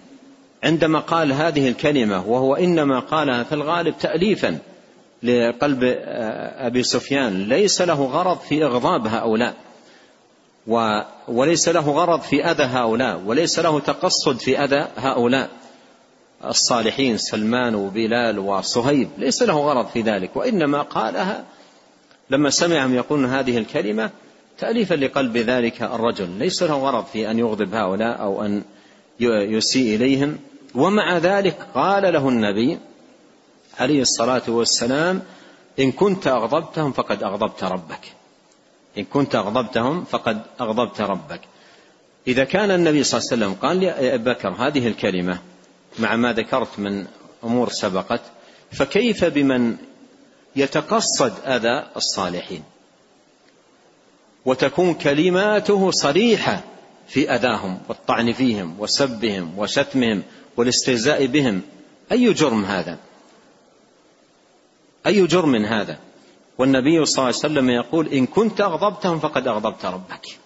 عندما 0.63 0.99
قال 0.99 1.33
هذه 1.33 1.69
الكلمة 1.69 2.27
وهو 2.27 2.55
إنما 2.55 2.99
قالها 2.99 3.43
في 3.43 3.55
الغالب 3.55 3.97
تأليفا 3.97 4.57
لقلب 5.23 5.79
أبي 6.57 6.83
سفيان 6.83 7.43
ليس 7.49 7.81
له 7.81 8.05
غرض 8.05 8.39
في 8.39 8.63
إغضاب 8.63 9.07
هؤلاء. 9.07 9.55
وليس 11.27 11.69
له 11.69 11.91
غرض 11.91 12.21
في 12.21 12.45
أذى 12.45 12.63
هؤلاء 12.63 13.21
وليس 13.25 13.59
له 13.59 13.79
تقصد 13.79 14.39
في 14.39 14.63
أذى 14.63 14.87
هؤلاء. 14.97 15.49
الصالحين 16.45 17.17
سلمان 17.17 17.75
وبلال 17.75 18.39
وصهيب 18.39 19.09
ليس 19.17 19.43
له 19.43 19.57
غرض 19.57 19.87
في 19.87 20.01
ذلك 20.01 20.35
وإنما 20.35 20.81
قالها 20.81 21.45
لما 22.29 22.49
سمعهم 22.49 22.95
يقولون 22.95 23.25
هذه 23.25 23.57
الكلمة 23.57 24.09
تأليفا 24.59 24.95
لقلب 24.95 25.37
ذلك 25.37 25.81
الرجل. 25.81 26.29
ليس 26.29 26.63
له 26.63 26.73
غرض 26.73 27.05
في 27.05 27.31
أن 27.31 27.39
يغضب 27.39 27.73
هؤلاء 27.73 28.21
أو 28.21 28.45
أن 28.45 28.63
يسيء 29.19 29.95
إليهم. 29.95 30.37
ومع 30.75 31.17
ذلك 31.17 31.57
قال 31.75 32.13
له 32.13 32.29
النبي 32.29 32.77
عليه 33.79 34.01
الصلاة 34.01 34.43
والسلام 34.47 35.21
إن 35.79 35.91
كنت 35.91 36.27
أغضبتهم 36.27 36.91
فقد 36.91 37.23
أغضبت 37.23 37.63
ربك. 37.63 38.16
إن 38.97 39.03
كنت 39.03 39.35
أغضبتهم 39.35 40.03
فقد 40.03 40.41
أغضبت 40.61 41.01
ربك. 41.01 41.41
إذا 42.27 42.43
كان 42.43 42.71
النبي 42.71 43.03
صلى 43.03 43.19
الله 43.19 43.29
عليه 43.31 43.45
وسلم 43.45 43.61
قال 43.61 43.83
يا 43.83 44.17
بكر 44.17 44.49
هذه 44.49 44.87
الكلمة 44.87 45.39
مع 45.99 46.15
ما 46.15 46.33
ذكرت 46.33 46.79
من 46.79 47.07
أمور 47.43 47.69
سبقت 47.69 48.21
فكيف 48.71 49.25
بمن 49.25 49.77
يتقصد 50.55 51.33
أذى 51.45 51.87
الصالحين؟ 51.95 52.63
وتكون 54.45 54.93
كلماته 54.93 55.91
صريحة 55.91 56.63
في 57.07 57.35
أذاهم 57.35 57.79
والطعن 57.89 58.33
فيهم 58.33 58.79
وسبهم 58.79 59.59
وشتمهم 59.59 60.23
والاستهزاء 60.57 61.25
بهم. 61.25 61.61
أي 62.11 62.33
جرم 62.33 62.65
هذا؟ 62.65 62.97
أي 65.07 65.27
جرم 65.27 65.55
هذا؟ 65.55 65.97
والنبي 66.57 67.05
صلى 67.05 67.15
الله 67.17 67.25
عليه 67.25 67.37
وسلم 67.37 67.69
يقول 67.69 68.07
إن 68.07 68.25
كنت 68.25 68.61
أغضبتهم 68.61 69.19
فقد 69.19 69.47
أغضبت 69.47 69.85
ربك. 69.85 70.39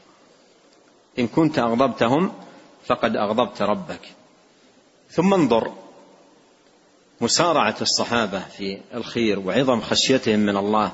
إن 1.20 1.28
كنت 1.28 1.60
أغضبتهم 1.60 2.32
فقد 2.86 3.16
أغضبت 3.16 3.62
ربك. 3.62 4.02
ثم 5.10 5.34
انظر 5.34 5.72
مسارعة 7.22 7.76
الصحابة 7.82 8.40
في 8.40 8.78
الخير 8.94 9.40
وعظم 9.40 9.82
خشيتهم 9.82 10.40
من 10.40 10.58
الله 10.58 10.92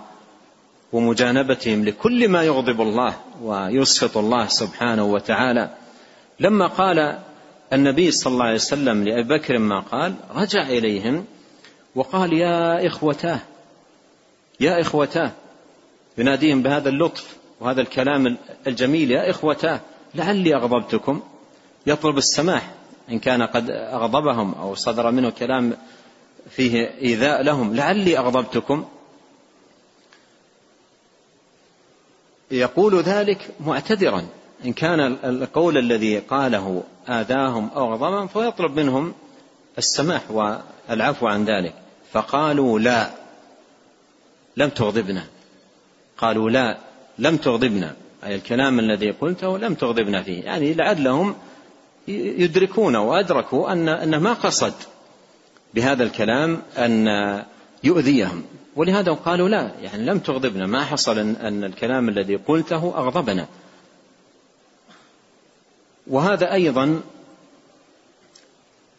ومجانبتهم 0.93 1.85
لكل 1.85 2.29
ما 2.29 2.43
يغضب 2.43 2.81
الله 2.81 3.15
ويسخط 3.41 4.17
الله 4.17 4.47
سبحانه 4.47 5.05
وتعالى. 5.05 5.69
لما 6.39 6.67
قال 6.67 7.19
النبي 7.73 8.11
صلى 8.11 8.33
الله 8.33 8.45
عليه 8.45 8.55
وسلم 8.55 9.03
لأبي 9.03 9.37
بكر 9.37 9.57
ما 9.57 9.79
قال 9.79 10.13
رجع 10.35 10.61
إليهم 10.61 11.25
وقال 11.95 12.33
يا 12.33 12.87
إخوتاه 12.87 13.39
يا 14.59 14.81
إخوتاه 14.81 15.31
يناديهم 16.17 16.61
بهذا 16.61 16.89
اللطف 16.89 17.37
وهذا 17.59 17.81
الكلام 17.81 18.37
الجميل 18.67 19.11
يا 19.11 19.29
إخوتاه 19.29 19.79
لعلي 20.15 20.55
أغضبتكم. 20.55 21.21
يطلب 21.87 22.17
السماح 22.17 22.71
إن 23.09 23.19
كان 23.19 23.43
قد 23.43 23.69
أغضبهم 23.69 24.53
أو 24.53 24.75
صدر 24.75 25.11
منه 25.11 25.29
كلام 25.29 25.77
فيه 26.49 26.93
إيذاء 27.01 27.41
لهم. 27.41 27.75
لعلي 27.75 28.17
أغضبتكم. 28.17 28.85
يقول 32.51 33.01
ذلك 33.01 33.49
معتذرا. 33.59 34.27
إن 34.65 34.73
كان 34.73 34.99
القول 35.23 35.77
الذي 35.77 36.19
قاله 36.19 36.83
آذاهم 37.09 37.69
أو 37.75 37.93
غضبهم 37.93 38.27
فيطلب 38.27 38.79
منهم 38.79 39.13
السماح 39.77 40.21
والعفو 40.31 41.27
عن 41.27 41.45
ذلك. 41.45 41.73
فقالوا 42.11 42.79
لا. 42.79 43.26
لم 44.57 44.69
تغضبنا. 44.69 45.23
قالوا 46.17 46.49
لا 46.49 46.77
لم 47.19 47.37
تغضبنا. 47.37 47.95
أي 48.23 48.35
الكلام 48.35 48.79
الذي 48.79 49.11
قلته 49.11 49.57
لم 49.57 49.73
تغضبنا 49.73 50.23
فيه. 50.23 50.43
يعني 50.43 50.73
لعلهم 50.73 51.35
يدركون 52.07 52.95
وأدركوا 52.95 53.71
أن 53.71 53.89
أنه 53.89 54.19
ما 54.19 54.33
قصد 54.33 54.73
بهذا 55.73 56.03
الكلام 56.03 56.61
أن 56.77 57.07
يؤذيهم. 57.83 58.43
ولهذا 58.75 59.11
قالوا 59.11 59.49
لا 59.49 59.71
يعني 59.81 60.05
لم 60.05 60.19
تغضبنا. 60.19 60.65
ما 60.65 60.83
حصل 60.83 61.19
أن 61.19 61.63
الكلام 61.63 62.09
الذي 62.09 62.35
قلته 62.35 62.93
أغضبنا. 62.97 63.47
وهذا 66.07 66.53
أيضا 66.53 67.01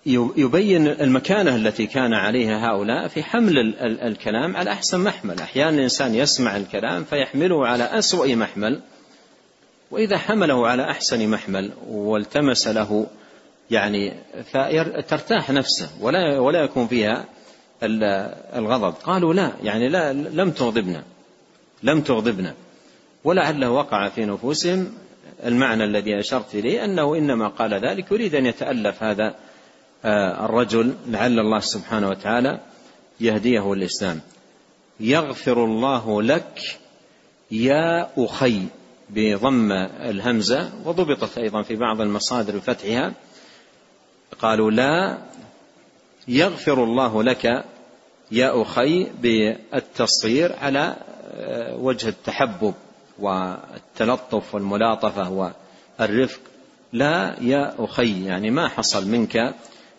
يبين 0.07 0.87
المكانة 0.87 1.57
التي 1.57 1.87
كان 1.87 2.15
عليها 2.15 2.71
هؤلاء 2.71 3.09
في 3.09 3.23
حمل 3.23 3.75
الكلام 4.03 4.57
على 4.57 4.73
أحسن 4.73 5.01
محمل. 5.01 5.41
أحيانا 5.41 5.77
الإنسان 5.77 6.15
يسمع 6.15 6.57
الكلام 6.57 7.05
فيحمله 7.05 7.67
على 7.67 7.85
أسوأ 7.85 8.27
محمل 8.27 8.81
وإذا 9.91 10.19
حمله 10.19 10.69
على 10.69 10.91
أحسن 10.91 11.29
محمل 11.29 11.71
والتمس 11.89 12.69
له 12.69 13.07
يعني 13.71 14.13
فترتاح 14.53 15.51
نفسه 15.51 15.89
ولا 16.01 16.39
ولا 16.39 16.65
يكون 16.65 16.87
فيها 16.87 17.25
الغضب. 18.57 18.95
قالوا 18.95 19.35
لا 19.35 19.53
يعني 19.63 19.89
لا 19.89 20.13
لم 20.13 20.51
تغضبنا 20.51 21.03
لم 21.83 22.01
تغضبنا. 22.01 22.55
ولعله 23.25 23.71
وقع 23.71 24.09
في 24.09 24.25
نفوسهم 24.25 24.93
المعنى 25.45 25.85
الذي 25.85 26.19
أشرت 26.21 26.55
إليه 26.55 26.85
أنه 26.85 27.17
إنما 27.17 27.49
قال 27.49 27.75
ذلك 27.75 28.13
يريد 28.13 28.35
أن 28.35 28.47
يتألف 28.47 29.03
هذا 29.03 29.35
الرجل 30.05 30.95
لعل 31.07 31.39
الله 31.39 31.61
سبحانه 31.61 32.09
وتعالى 32.09 32.61
يهديه 33.21 33.73
الإسلام 33.73 34.21
يغفر 35.01 35.65
الله 35.65 36.23
لك 36.23 36.79
يا 37.51 38.09
أخي 38.19 38.63
بضم 39.11 39.73
الهمزة 39.73 40.71
وضبطت 40.85 41.39
أيضا 41.39 41.63
في 41.63 41.77
بعض 41.77 42.01
المصادر 42.01 42.57
بفتحها. 42.57 43.13
قالوا 44.41 44.71
لا 44.71 45.19
يغفر 46.29 46.85
الله 46.85 47.23
لك 47.23 47.45
يا 48.33 48.63
أخي 48.63 49.05
بالتصغير 49.05 50.57
على 50.57 50.97
وجه 51.79 52.09
التحبب 52.09 52.75
والتلطف 53.19 54.55
والملاطفة 54.55 55.53
والرفق. 56.01 56.41
لا 56.93 57.37
يا 57.41 57.75
أخي 57.79 58.25
يعني 58.25 58.51
ما 58.51 58.69
حصل 58.69 59.09
منك 59.09 59.55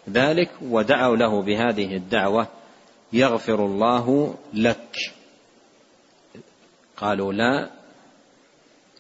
ذلك 0.09 0.49
ودعوا 0.61 1.15
له 1.15 1.41
بهذه 1.41 1.95
الدعوة 1.95 2.47
يغفر 3.13 3.65
الله 3.65 4.35
لك. 4.53 4.95
قالوا 6.97 7.33
لا 7.33 7.69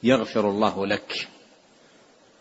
يغفر 0.03 0.49
الله 0.49 0.87
لك. 0.87 1.27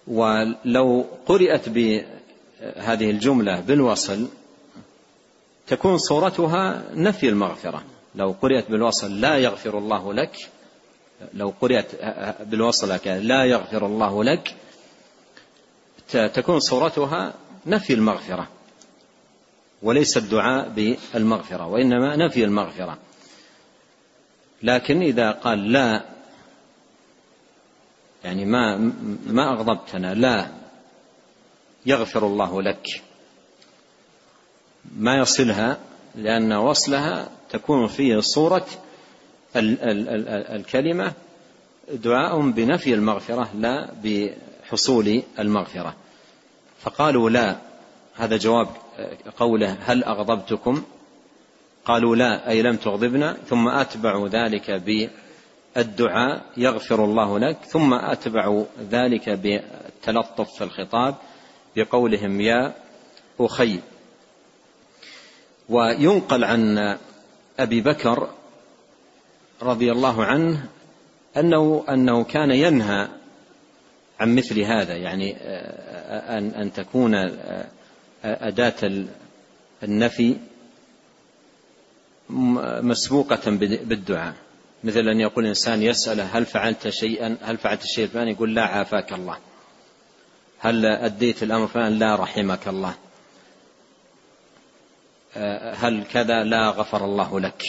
ولو 0.06 1.06
قرأت 1.26 1.68
بهذه 1.68 3.10
الجملة 3.10 3.60
بالوصل 3.60 4.28
تكون 5.66 5.98
صورتها 5.98 6.84
نفي 6.94 7.28
المغفرة. 7.28 7.82
لو 8.14 8.34
قرأت 8.42 8.70
بالوصل 8.70 9.20
لا 9.20 9.36
يغفر 9.36 9.78
الله 9.78 10.14
لك 10.14 10.36
لو 11.34 11.52
قرأت 11.60 11.86
بالوصل 12.44 13.02
لا 13.22 13.44
يغفر 13.44 13.86
الله 13.86 14.24
لك 14.24 14.54
تكون 16.12 16.60
صورتها 16.60 17.34
نفي 17.66 17.92
المغفرة 17.92 18.48
وليس 19.82 20.16
الدعاء 20.16 20.68
بالمغفرة 20.68 21.66
وإنما 21.66 22.16
نفي 22.16 22.44
المغفرة. 22.44 22.98
لكن 24.62 25.02
إذا 25.02 25.30
قال 25.30 25.72
لا 25.72 26.04
يعني 28.24 28.44
ما 28.44 28.76
ما 29.26 29.52
أغضبتنا 29.52 30.14
لا 30.14 30.48
يغفر 31.86 32.26
الله 32.26 32.62
لك. 32.62 33.02
ما 34.96 35.18
يصلها 35.18 35.78
لأن 36.14 36.52
وصلها 36.52 37.28
تكون 37.50 37.86
فيه 37.86 38.20
صورة 38.20 38.66
الكلمة 39.56 41.12
دعاء 41.92 42.50
بنفي 42.50 42.94
المغفرة 42.94 43.50
لا 43.54 43.90
بحصول 44.04 45.22
المغفرة. 45.38 45.96
فقالوا 46.80 47.30
لا. 47.30 47.56
هذا 48.14 48.36
جواب 48.36 48.68
قوله 49.36 49.76
هل 49.84 50.04
أغضبتكم؟ 50.04 50.82
قالوا 51.84 52.16
لا 52.16 52.48
أي 52.48 52.62
لم 52.62 52.76
تغضبنا. 52.76 53.36
ثم 53.48 53.68
أتبعوا 53.68 54.28
ذلك 54.28 54.70
بالدعاء 55.76 56.44
يغفر 56.56 57.04
الله 57.04 57.38
لك. 57.38 57.56
ثم 57.64 57.94
أتبعوا 57.94 58.64
ذلك 58.90 59.30
بالتلطف 59.30 60.54
في 60.54 60.64
الخطاب 60.64 61.14
بقولهم 61.76 62.40
يا 62.40 62.74
أخي. 63.40 63.80
وينقل 65.68 66.44
عن 66.44 66.96
أبي 67.58 67.80
بكر 67.80 68.28
رضي 69.62 69.92
الله 69.92 70.24
عنه 70.24 70.68
أنه 71.36 71.84
أنه 71.88 72.24
كان 72.24 72.50
ينهى 72.50 73.08
عن 74.20 74.34
مثل 74.34 74.60
هذا 74.60 74.96
يعني 74.96 75.36
أن 76.38 76.50
أن 76.50 76.72
تكون 76.72 77.14
أداة 78.24 79.06
النفي 79.82 80.36
مسبوقة 82.30 83.50
بالدعاء. 83.50 84.34
مثل 84.84 85.08
أن 85.08 85.20
يقول 85.20 85.44
الإنسان 85.44 85.82
يسأله 85.82 86.24
هل 86.24 86.46
فعلت 86.46 86.88
شيئا؟ 86.88 87.36
هل 87.42 87.56
فعلت 87.56 87.84
الشيء 87.84 88.04
الفلاني؟ 88.04 88.30
يقول 88.30 88.54
لا 88.54 88.62
عافاك 88.62 89.12
الله. 89.12 89.38
هل 90.58 90.86
أديت 90.86 91.42
الأمر 91.42 91.66
فلان؟ 91.66 91.98
لا 91.98 92.16
رحمك 92.16 92.68
الله. 92.68 92.94
هل 95.74 96.04
كذا؟ 96.12 96.44
لا 96.44 96.70
غفر 96.70 97.04
الله 97.04 97.40
لك. 97.40 97.62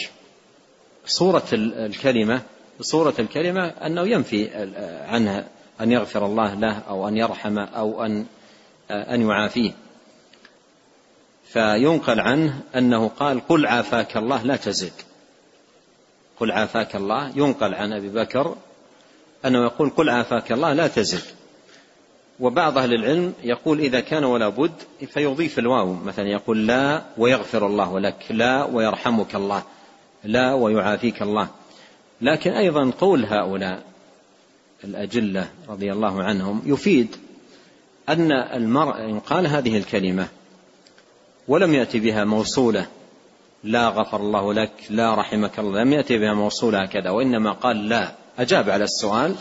صورة 1.06 1.46
الكلمة 1.52 2.42
صورة 2.80 3.14
الكلمة 3.18 3.66
أنه 3.66 4.08
ينفي 4.08 4.50
عنها 5.08 5.48
أن 5.80 5.92
يغفر 5.92 6.26
الله 6.26 6.54
له 6.54 6.78
أو 6.88 7.08
أن 7.08 7.16
يرحم 7.16 7.58
أو 7.58 8.04
أن 8.04 8.26
أن 8.90 9.28
يعافيه. 9.28 9.72
فينقل 11.44 12.20
عنه 12.20 12.60
أنه 12.76 13.08
قال 13.08 13.40
قل 13.48 13.66
عافاك 13.66 14.16
الله 14.16 14.42
لا 14.42 14.56
تزد 14.56 14.92
قل 16.40 16.52
عافاك 16.52 16.96
الله 16.96 17.32
ينقل 17.36 17.74
عن 17.74 17.92
أبي 17.92 18.08
بكر 18.08 18.56
أنه 19.44 19.64
يقول 19.64 19.90
قل 19.90 20.08
عافاك 20.08 20.52
الله 20.52 20.72
لا 20.72 20.86
تزد 20.86 21.22
وبعض 22.40 22.78
أهل 22.78 22.94
العلم 22.94 23.34
يقول 23.42 23.80
إذا 23.80 24.00
كان 24.00 24.24
ولا 24.24 24.48
بد 24.48 24.72
فيضيف 25.06 25.58
الواو 25.58 25.92
مثلا 25.92 26.28
يقول 26.28 26.66
لا 26.66 27.02
ويغفر 27.18 27.66
الله 27.66 28.00
لك 28.00 28.24
لا 28.30 28.64
ويرحمك 28.64 29.34
الله 29.34 29.62
لا 30.24 30.52
ويعافيك 30.54 31.22
الله. 31.22 31.48
لكن 32.20 32.50
أيضا 32.50 32.92
قول 33.00 33.24
هؤلاء 33.24 33.82
الأجلة 34.84 35.48
رضي 35.68 35.92
الله 35.92 36.22
عنهم 36.22 36.62
يفيد 36.66 37.16
أن 38.08 38.32
المرء 38.32 39.00
إن 39.00 39.20
قال 39.20 39.46
هذه 39.46 39.76
الكلمة 39.76 40.28
ولم 41.48 41.74
يأتي 41.74 42.00
بها 42.00 42.24
موصولة 42.24 42.86
لا 43.64 43.88
غفر 43.88 44.20
الله 44.20 44.54
لك 44.54 44.72
لا 44.90 45.14
رحمك 45.14 45.58
الله 45.58 45.82
لم 45.82 45.92
يأتي 45.92 46.18
بها 46.18 46.34
موصولة 46.34 46.82
هكذا 46.82 47.10
وإنما 47.10 47.52
قال 47.52 47.88
لا 47.88 48.12
أجاب 48.38 48.70
على 48.70 48.84
السؤال 48.84 49.34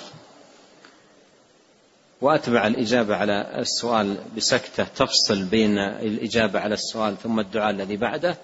وأتبع 2.21 2.67
الإجابة 2.67 3.15
على 3.15 3.59
السؤال 3.59 4.17
بسكتة 4.37 4.83
تفصل 4.83 5.43
بين 5.43 5.77
الإجابة 5.77 6.59
على 6.59 6.73
السؤال 6.73 7.17
ثم 7.17 7.39
الدعاء 7.39 7.69
الذي 7.69 7.97
بعده. 7.97 8.37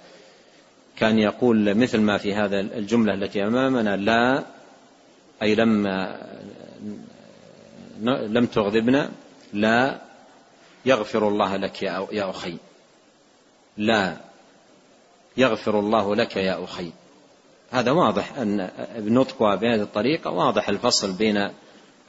كان 0.98 1.20
يقول 1.20 1.76
مثل 1.76 2.00
ما 2.00 2.18
في 2.18 2.34
هذا 2.36 2.60
الجملة 2.60 3.14
التي 3.14 3.44
أمامنا 3.44 3.96
لا 3.96 4.44
أي 5.42 5.56
لم 5.56 5.88
لم 8.02 8.46
تغضبنا 8.46 9.12
لا 9.54 10.02
يغفر 10.86 11.28
الله 11.28 11.56
لك 11.56 11.84
يا 11.84 12.30
أخي. 12.30 12.58
لا 13.78 14.18
يغفر 15.38 15.80
الله 15.80 16.16
لك 16.16 16.36
يا 16.36 16.64
أخي. 16.64 16.92
هذا 17.72 17.92
واضح 17.92 18.38
أن 18.38 18.70
بنطقها 18.98 19.56
بهذه 19.56 19.82
الطريقة 19.82 20.32
واضح 20.32 20.70
الفصل 20.70 21.14
بين 21.14 21.50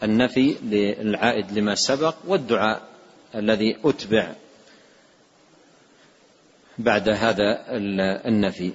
النفي 0.03 0.57
للعائد 0.63 1.59
لما 1.59 1.75
سبق 1.75 2.15
والدعاء 2.27 2.83
الذي 3.35 3.77
أتبع 3.85 4.33
بعد 6.79 7.09
هذا 7.09 7.65
النفي. 8.29 8.73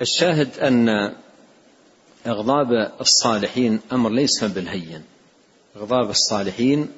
الشاهد 0.00 0.58
أن 0.58 1.14
إغضاب 2.26 2.92
الصالحين 3.00 3.80
أمر 3.92 4.10
ليس 4.10 4.44
بالهين. 4.44 5.04
إغضاب 5.76 6.10
الصالحين 6.10 6.88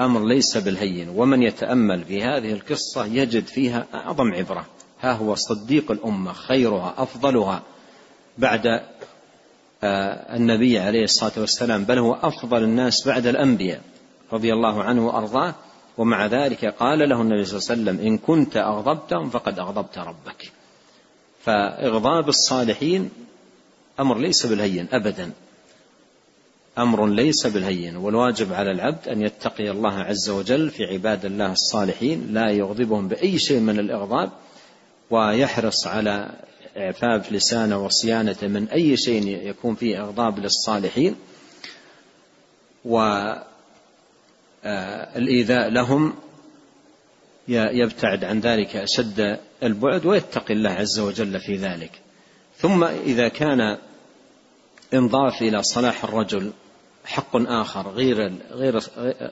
أمر 0.00 0.24
ليس 0.24 0.56
بالهين 0.56 1.08
ومن 1.08 1.42
يتأمل 1.42 2.04
في 2.04 2.22
هذه 2.22 2.52
القصة 2.52 3.04
يجد 3.04 3.46
فيها 3.46 3.86
أعظم 3.94 4.34
عبرة. 4.34 4.66
ها 5.00 5.12
هو 5.12 5.34
صديق 5.34 5.90
الأمة 5.90 6.32
خيرها 6.32 6.94
أفضلها. 6.98 7.62
بعد 8.38 8.66
آه، 9.82 10.36
النبي 10.36 10.78
عليه 10.78 11.04
الصلاة 11.04 11.32
والسلام 11.36 11.84
بل 11.84 11.98
هو 11.98 12.14
أفضل 12.14 12.62
الناس 12.62 13.06
بعد 13.06 13.26
الأنبياء 13.26 13.80
رضي 14.32 14.52
الله 14.52 14.82
عنه 14.82 15.06
وأرضاه. 15.06 15.54
ومع 15.98 16.26
ذلك 16.26 16.64
قال 16.64 17.08
له 17.08 17.22
النبي 17.22 17.44
صلى 17.44 17.58
الله 17.58 17.70
عليه 17.70 17.82
وسلم 17.82 18.06
إن 18.06 18.18
كنت 18.18 18.56
أغضبتهم 18.56 19.30
فقد 19.30 19.58
أغضبت 19.58 19.98
ربك. 19.98 20.52
فإغضاب 21.44 22.28
الصالحين 22.28 23.10
أمر 24.00 24.18
ليس 24.18 24.46
بالهين 24.46 24.88
أبدا. 24.92 25.32
أمر 26.78 27.06
ليس 27.06 27.46
بالهين 27.46 27.96
والواجب 27.96 28.52
على 28.52 28.70
العبد 28.70 29.08
أن 29.08 29.22
يتقي 29.22 29.70
الله 29.70 29.94
عز 29.94 30.30
وجل 30.30 30.70
في 30.70 30.84
عباد 30.84 31.24
الله 31.24 31.52
الصالحين 31.52 32.34
لا 32.34 32.50
يغضبهم 32.50 33.08
بأي 33.08 33.38
شيء 33.38 33.60
من 33.60 33.78
الإغضاب 33.78 34.30
ويحرص 35.10 35.86
على 35.86 36.30
إعفاف 36.76 37.32
لسانه 37.32 37.84
وصيانته 37.84 38.46
من 38.46 38.68
أي 38.68 38.96
شيء 38.96 39.26
يكون 39.26 39.74
فيه 39.74 40.00
إغضاب 40.02 40.38
للصالحين. 40.38 41.16
والإيذاء 44.64 45.68
لهم 45.68 46.14
يبتعد 47.48 48.24
عن 48.24 48.40
ذلك 48.40 48.76
أشد 48.76 49.38
البعد 49.62 50.06
ويتقي 50.06 50.54
الله 50.54 50.70
عز 50.70 50.98
وجل 50.98 51.40
في 51.40 51.56
ذلك. 51.56 51.90
ثم 52.58 52.84
إذا 52.84 53.28
كان 53.28 53.78
إنضاف 54.94 55.42
إلى 55.42 55.62
صلاح 55.62 56.04
الرجل 56.04 56.52
حق 57.08 57.36
آخر 57.36 57.88
غير 57.88 58.32
غير 58.50 58.82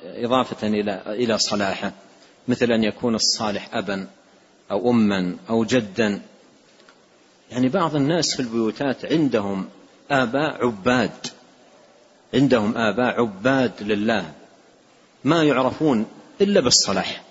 إضافة 0.04 0.66
إلى 0.66 1.02
إلى 1.06 1.38
صلاحه 1.38 1.92
مثل 2.48 2.72
أن 2.72 2.84
يكون 2.84 3.14
الصالح 3.14 3.74
أبا 3.74 4.06
أو 4.70 4.90
أما 4.90 5.36
أو 5.50 5.64
جدا. 5.64 6.22
يعني 7.50 7.68
بعض 7.68 7.96
الناس 7.96 8.34
في 8.34 8.40
البيوتات 8.40 9.04
عندهم 9.04 9.68
آباء 10.10 10.66
عباد 10.66 11.26
عندهم 12.34 12.76
آباء 12.76 13.20
عباد 13.20 13.72
لله 13.80 14.32
ما 15.24 15.44
يعرفون 15.44 16.06
إلا 16.40 16.60
بالصلاح 16.60 17.22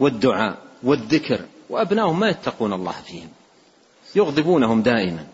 والدعاء 0.00 0.58
والذكر 0.82 1.40
وأبنائهم 1.70 2.20
ما 2.20 2.28
يتقون 2.28 2.72
الله 2.72 2.92
فيهم 2.92 3.28
يغضبونهم 4.14 4.82
دائما. 4.82 5.26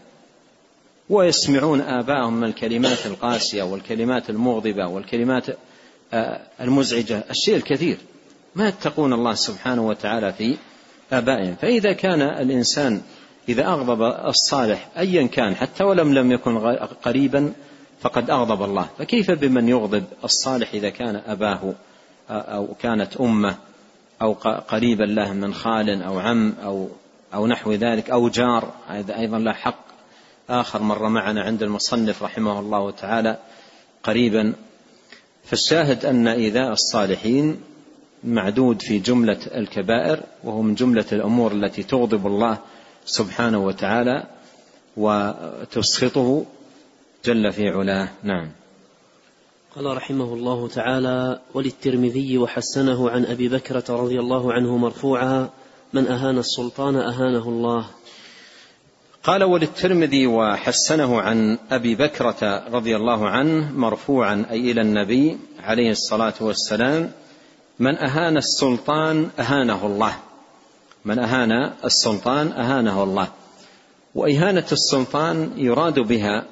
ويسمعون 1.11 1.81
آباءهم 1.81 2.45
الكلمات 2.45 3.07
القاسية 3.07 3.63
والكلمات 3.63 4.31
المغضبة 4.31 4.87
والكلمات 4.87 5.47
آه، 6.13 6.41
المزعجة 6.61 7.25
الشيء 7.31 7.57
الكثير. 7.57 7.99
ما 8.55 8.69
يتقون 8.69 9.13
الله 9.13 9.35
سبحانه 9.35 9.87
وتعالى 9.87 10.33
في 10.33 10.57
آبائهم. 11.13 11.55
فإذا 11.55 11.93
كان 11.93 12.23
الإنسان 12.23 13.01
إذا 13.49 13.67
أغضب 13.67 14.03
الصالح 14.03 14.89
أيا 14.99 15.27
كان 15.27 15.57
حتى 15.57 15.85
ولم 15.85 16.15
لم 16.15 16.33
يكن 16.33 16.59
قريبا 17.03 17.53
فقد 18.01 18.31
أغضب 18.31 18.63
الله. 18.63 18.89
فكيف 18.99 19.31
بمن 19.31 19.69
يغضب 19.69 20.05
الصالح 20.25 20.75
إذا 20.75 20.89
كان 20.91 21.23
أباه 21.27 21.75
أو 22.31 22.75
كانت 22.81 23.17
أمه 23.17 23.57
أو 24.23 24.33
قريبا 24.69 25.05
له 25.05 25.33
من 25.33 25.55
خال 25.55 26.03
أو 26.03 26.19
عم 26.19 26.55
أو 26.65 26.89
أو 27.35 27.47
نحو 27.47 27.73
ذلك 27.73 28.11
أو 28.11 28.29
جار 28.29 28.73
هذا 28.89 29.19
أيضا 29.19 29.39
له 29.39 29.53
حق. 29.53 29.86
آخر 30.49 30.83
مر 30.83 31.09
معنا 31.09 31.43
عند 31.43 31.63
المصنف 31.63 32.23
رحمه 32.23 32.61
الله 32.61 32.91
تعالى 32.91 33.39
قريبا. 34.03 34.53
فالشاهد 35.45 36.05
أن 36.05 36.29
إيذاء 36.29 36.73
الصالحين 36.73 37.61
معدود 38.25 38.83
في 38.83 38.99
جملة 38.99 39.39
الكبائر 39.55 40.21
وهو 40.45 40.63
من 40.63 40.75
جملة 40.75 41.05
الأمور 41.13 41.53
التي 41.53 41.83
تغضب 41.83 42.27
الله 42.27 42.59
سبحانه 43.05 43.59
وتعالى 43.59 44.27
وتسخطه 44.97 46.47
جل 47.25 47.53
في 47.53 47.69
علاه. 47.69 48.09
نعم. 48.23 48.51
قال 49.77 49.97
رحمه 49.97 50.35
الله 50.35 50.69
تعالى 50.69 51.41
وللترمذي 51.55 52.39
وحسنه 52.39 53.11
عن 53.11 53.25
أبي 53.25 53.49
بكرة 53.49 53.85
رضي 53.89 54.21
الله 54.21 54.53
عنه 54.53 54.77
مرفوعا 54.77 55.51
من 55.93 56.07
أهان 56.07 56.39
السلطان 56.39 56.97
أهانه 56.97 57.49
الله. 57.49 57.87
قال 59.27 59.45
وللترمذي 59.45 60.27
وحسنه 60.27 61.21
عن 61.21 61.59
أبي 61.71 61.95
بكرة 61.95 62.65
رضي 62.73 62.97
الله 62.97 63.29
عنه 63.29 63.73
مرفوعا 63.73 64.47
أي 64.51 64.71
إلى 64.71 64.81
النبي 64.81 65.39
عليه 65.61 65.91
الصلاة 65.91 66.35
والسلام 66.41 67.11
من 67.79 67.97
أهان 67.97 68.37
السلطان 68.37 69.31
أهانه 69.39 69.87
الله. 69.87 70.17
من 71.05 71.19
أهان 71.19 71.73
السلطان 71.85 72.53
أهانه 72.53 73.03
الله. 73.03 73.29
وإهانة 74.15 74.67
السلطان 74.73 75.51
يراد 75.57 75.99
بها 75.99 76.45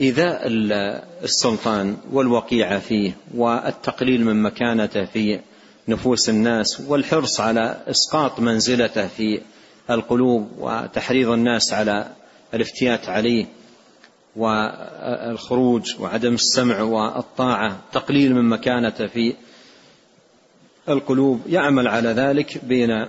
ايذاء 0.00 0.42
السلطان 1.24 1.96
والوقيعه 2.12 2.78
فيه 2.78 3.16
والتقليل 3.34 4.24
من 4.24 4.42
مكانته 4.42 5.04
في 5.04 5.40
نفوس 5.88 6.28
الناس 6.28 6.80
والحرص 6.88 7.40
على 7.40 7.76
إسقاط 7.86 8.40
منزلته 8.40 9.06
في 9.06 9.40
القلوب 9.90 10.50
وتحريض 10.58 11.28
الناس 11.28 11.72
على 11.72 12.12
الافتيات 12.54 13.08
عليه 13.08 13.46
والخروج 14.36 16.00
وعدم 16.00 16.34
السمع 16.34 16.80
والطاعة 16.80 17.80
تقليل 17.92 18.34
من 18.34 18.48
مكانته 18.48 19.06
في 19.06 19.34
القلوب 20.88 21.40
يعمل 21.46 21.88
على 21.88 22.08
ذلك 22.08 22.64
بين 22.64 23.06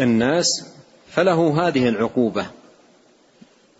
الناس 0.00 0.46
فله 1.10 1.68
هذه 1.68 1.88
العقوبة. 1.88 2.46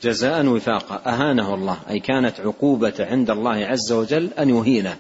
جزاء 0.03 0.47
وفاقا. 0.47 1.03
أهانه 1.07 1.55
الله. 1.55 1.79
أي 1.91 2.01
كانت 2.01 2.41
عقوبة 2.41 2.95
عند 3.01 3.31
الله 3.31 3.67
عز 3.67 3.93
وجل 3.93 4.31
أن 4.39 4.49
يهينه. 4.49 4.97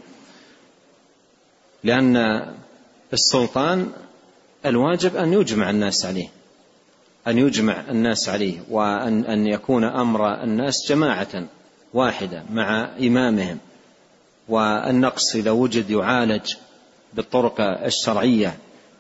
لأن 1.85 2.45
السلطان 3.13 3.93
الواجب 4.67 5.17
أن 5.17 5.33
يجمع 5.33 5.71
الناس 5.71 6.07
عليه. 6.07 6.29
أن 7.29 7.39
يجمع 7.39 7.85
الناس 7.91 8.29
عليه 8.29 8.59
وأن 8.71 9.25
أن 9.25 9.47
يكون 9.47 9.85
أمر 9.85 10.43
الناس 10.43 10.75
جماعة 10.89 11.45
واحدة 11.95 12.43
مع 12.51 12.89
إمامهم. 13.01 13.59
والنقص 14.49 15.35
إذا 15.35 15.51
وجد 15.51 15.91
يعالج 15.91 16.55
بالطرق 17.15 17.61
الشرعية. 17.61 18.57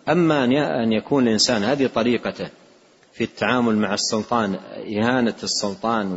أما 0.08 0.44
أن 0.84 0.92
يكون 0.92 1.28
الإنسان 1.28 1.64
هذه 1.64 1.86
طريقته 1.86 2.48
في 3.12 3.24
التعامل 3.24 3.76
مع 3.76 3.94
السلطان 3.94 4.58
إهانة 4.98 5.34
السلطان 5.42 6.12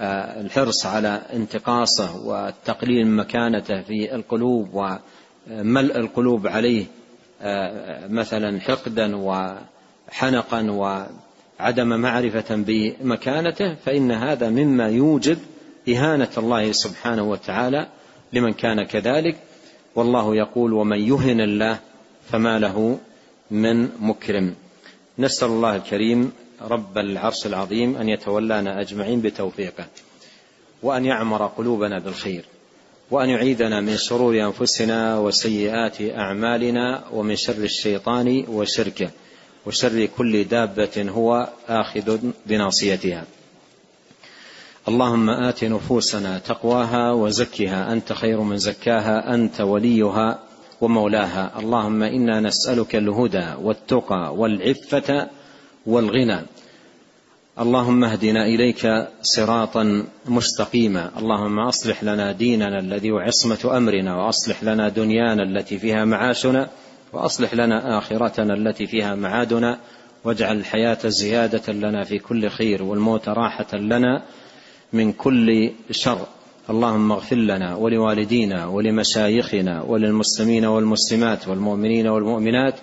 والحرص 0.00 0.86
على 0.86 1.22
انتقاصه 1.32 2.26
والتقليل 2.26 3.06
من 3.06 3.16
مكانته 3.16 3.82
في 3.82 4.14
القلوب 4.14 4.68
وملء 4.72 5.98
القلوب 5.98 6.46
عليه 6.46 6.86
مثلا 8.08 8.60
حقدا 8.60 9.16
وحنقا 10.08 10.70
وعدم 10.70 11.88
معرفة 12.00 12.56
بمكانته 12.56 13.74
فإن 13.74 14.12
هذا 14.12 14.48
مما 14.48 14.88
يوجب 14.88 15.38
إهانة 15.88 16.28
الله 16.38 16.72
سبحانه 16.72 17.22
وتعالى 17.22 17.86
لمن 18.32 18.52
كان 18.52 18.82
كذلك. 18.86 19.36
والله 19.94 20.36
يقول 20.36 20.72
ومن 20.72 20.98
يهن 20.98 21.40
الله 21.40 21.78
فما 22.30 22.58
له 22.58 22.98
من 23.50 23.88
مكرم. 24.00 24.54
نسأل 25.18 25.48
الله 25.48 25.76
الكريم 25.76 26.32
رب 26.62 26.98
العرش 26.98 27.46
العظيم 27.46 27.96
أن 27.96 28.08
يتولانا 28.08 28.80
أجمعين 28.80 29.20
بتوفيقه 29.20 29.86
وأن 30.82 31.04
يعمر 31.04 31.46
قلوبنا 31.46 31.98
بالخير 31.98 32.44
وأن 33.10 33.28
يعيذنا 33.28 33.80
من 33.80 33.96
شرور 33.96 34.40
أنفسنا 34.40 35.18
وسيئات 35.18 36.00
أعمالنا 36.00 37.04
ومن 37.12 37.36
شر 37.36 37.52
الشيطان 37.52 38.44
وشركه. 38.48 39.10
وشر 39.68 40.08
كل 40.16 40.44
دابة 40.44 41.06
هو 41.08 41.48
آخذ 41.68 42.18
بناصيتها. 42.46 43.24
اللهم 44.88 45.30
آت 45.30 45.64
نفوسنا 45.64 46.38
تقواها 46.38 47.12
وزكها. 47.12 47.92
أنت 47.92 48.12
خير 48.12 48.40
من 48.40 48.56
زكاها 48.56 49.34
أنت 49.34 49.60
وليها 49.60 50.38
ومولاها. 50.80 51.58
اللهم 51.58 52.02
إنا 52.02 52.40
نسألك 52.40 52.96
الهدى 52.96 53.46
والتقى 53.62 54.34
والعفة 54.34 55.28
والغنى. 55.86 56.40
اللهم 57.60 58.04
اهدنا 58.04 58.46
إليك 58.46 59.08
صراطا 59.22 60.06
مستقيما. 60.26 61.10
اللهم 61.18 61.58
أصلح 61.58 62.04
لنا 62.04 62.32
ديننا 62.32 62.78
الذي 62.78 63.10
هو 63.10 63.18
عصمة 63.18 63.76
أمرنا 63.76 64.16
وأصلح 64.16 64.64
لنا 64.64 64.88
دنيانا 64.88 65.42
التي 65.42 65.78
فيها 65.78 66.04
معاشنا. 66.04 66.68
وأصلح 67.12 67.54
لنا 67.54 67.98
آخرتنا 67.98 68.54
التي 68.54 68.86
فيها 68.86 69.14
معادنا 69.14 69.78
واجعل 70.24 70.56
الحياة 70.56 70.98
زيادة 71.04 71.72
لنا 71.72 72.04
في 72.04 72.18
كل 72.18 72.48
خير 72.48 72.82
والموت 72.82 73.28
راحة 73.28 73.76
لنا 73.76 74.22
من 74.92 75.12
كل 75.12 75.70
شر. 75.90 76.26
اللهم 76.70 77.12
اغفر 77.12 77.36
لنا 77.36 77.76
ولوالدينا 77.76 78.66
ولمشايخنا 78.66 79.82
وللمسلمين 79.82 80.64
والمسلمات 80.64 81.48
والمؤمنين 81.48 82.06
والمؤمنات 82.06 82.74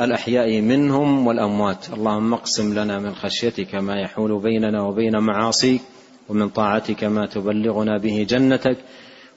الأحياء 0.00 0.60
منهم 0.60 1.26
والأموات. 1.26 1.86
اللهم 1.92 2.34
اقسم 2.34 2.74
لنا 2.74 2.98
من 2.98 3.14
خشيتك 3.14 3.74
ما 3.74 4.00
يحول 4.00 4.42
بيننا 4.42 4.82
وبين 4.82 5.18
معاصيك 5.18 5.80
ومن 6.28 6.48
طاعتك 6.48 7.04
ما 7.04 7.26
تبلغنا 7.26 7.98
به 7.98 8.26
جنتك 8.28 8.76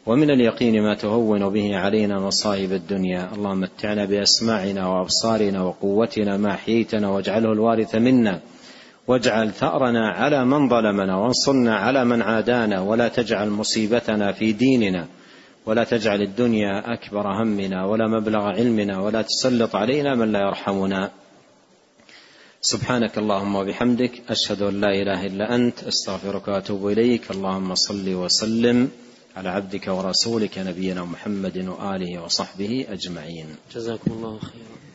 ومن 0.08 0.30
اليقين 0.30 0.84
ما 0.84 0.96
تهون 0.96 1.50
به 1.50 1.78
علينا 1.78 2.20
مصائب 2.20 2.74
الدنيا. 2.74 3.30
اللهم 3.34 3.60
متعنا 3.60 4.06
بأسماعنا 4.06 4.88
وأبصارنا 4.88 5.64
وقوتنا 5.64 6.38
ما 6.38 6.52
أحييتنا 6.52 7.10
واجعله 7.10 7.52
الوارث 7.52 7.96
منا. 7.96 8.40
واجعل 9.08 9.52
ثأرنا 9.52 10.10
على 10.10 10.46
من 10.46 10.70
ظلمنا 10.70 11.18
وانصرنا 11.18 11.76
على 11.76 12.06
من 12.06 12.22
عادانا. 12.22 12.82
ولا 12.82 13.08
تجعل 13.08 13.50
مصيبتنا 13.50 14.32
في 14.32 14.54
ديننا. 14.54 15.08
ولا 15.66 15.84
تجعل 15.84 16.22
الدنيا 16.22 16.94
أكبر 16.94 17.28
همنا 17.44 17.86
ولا 17.86 18.08
مبلغ 18.08 18.42
علمنا 18.42 19.00
ولا 19.00 19.22
تسلط 19.22 19.76
علينا 19.76 20.16
من 20.16 20.32
لا 20.32 20.40
يرحمنا. 20.40 21.12
سبحانك 22.62 23.18
اللهم 23.18 23.56
وبحمدك 23.56 24.12
أشهد 24.30 24.62
أن 24.62 24.82
لا 24.82 24.92
إله 25.02 25.26
إلا 25.26 25.56
أنت 25.56 25.84
أستغفرك 25.84 26.48
وأتوب 26.48 26.88
إليك. 26.88 27.32
اللهم 27.32 27.76
صل 27.76 28.14
وسلم. 28.14 28.90
على 29.38 29.50
عبدك 29.50 29.88
ورسولك 29.88 30.58
نبينا 30.58 31.06
محمد 31.06 31.58
وآله 31.58 32.24
وصحبه 32.24 32.86
أجمعين. 32.90 33.56
جزاكم 33.76 34.12
الله 34.12 34.40
خيرا. 34.40 34.87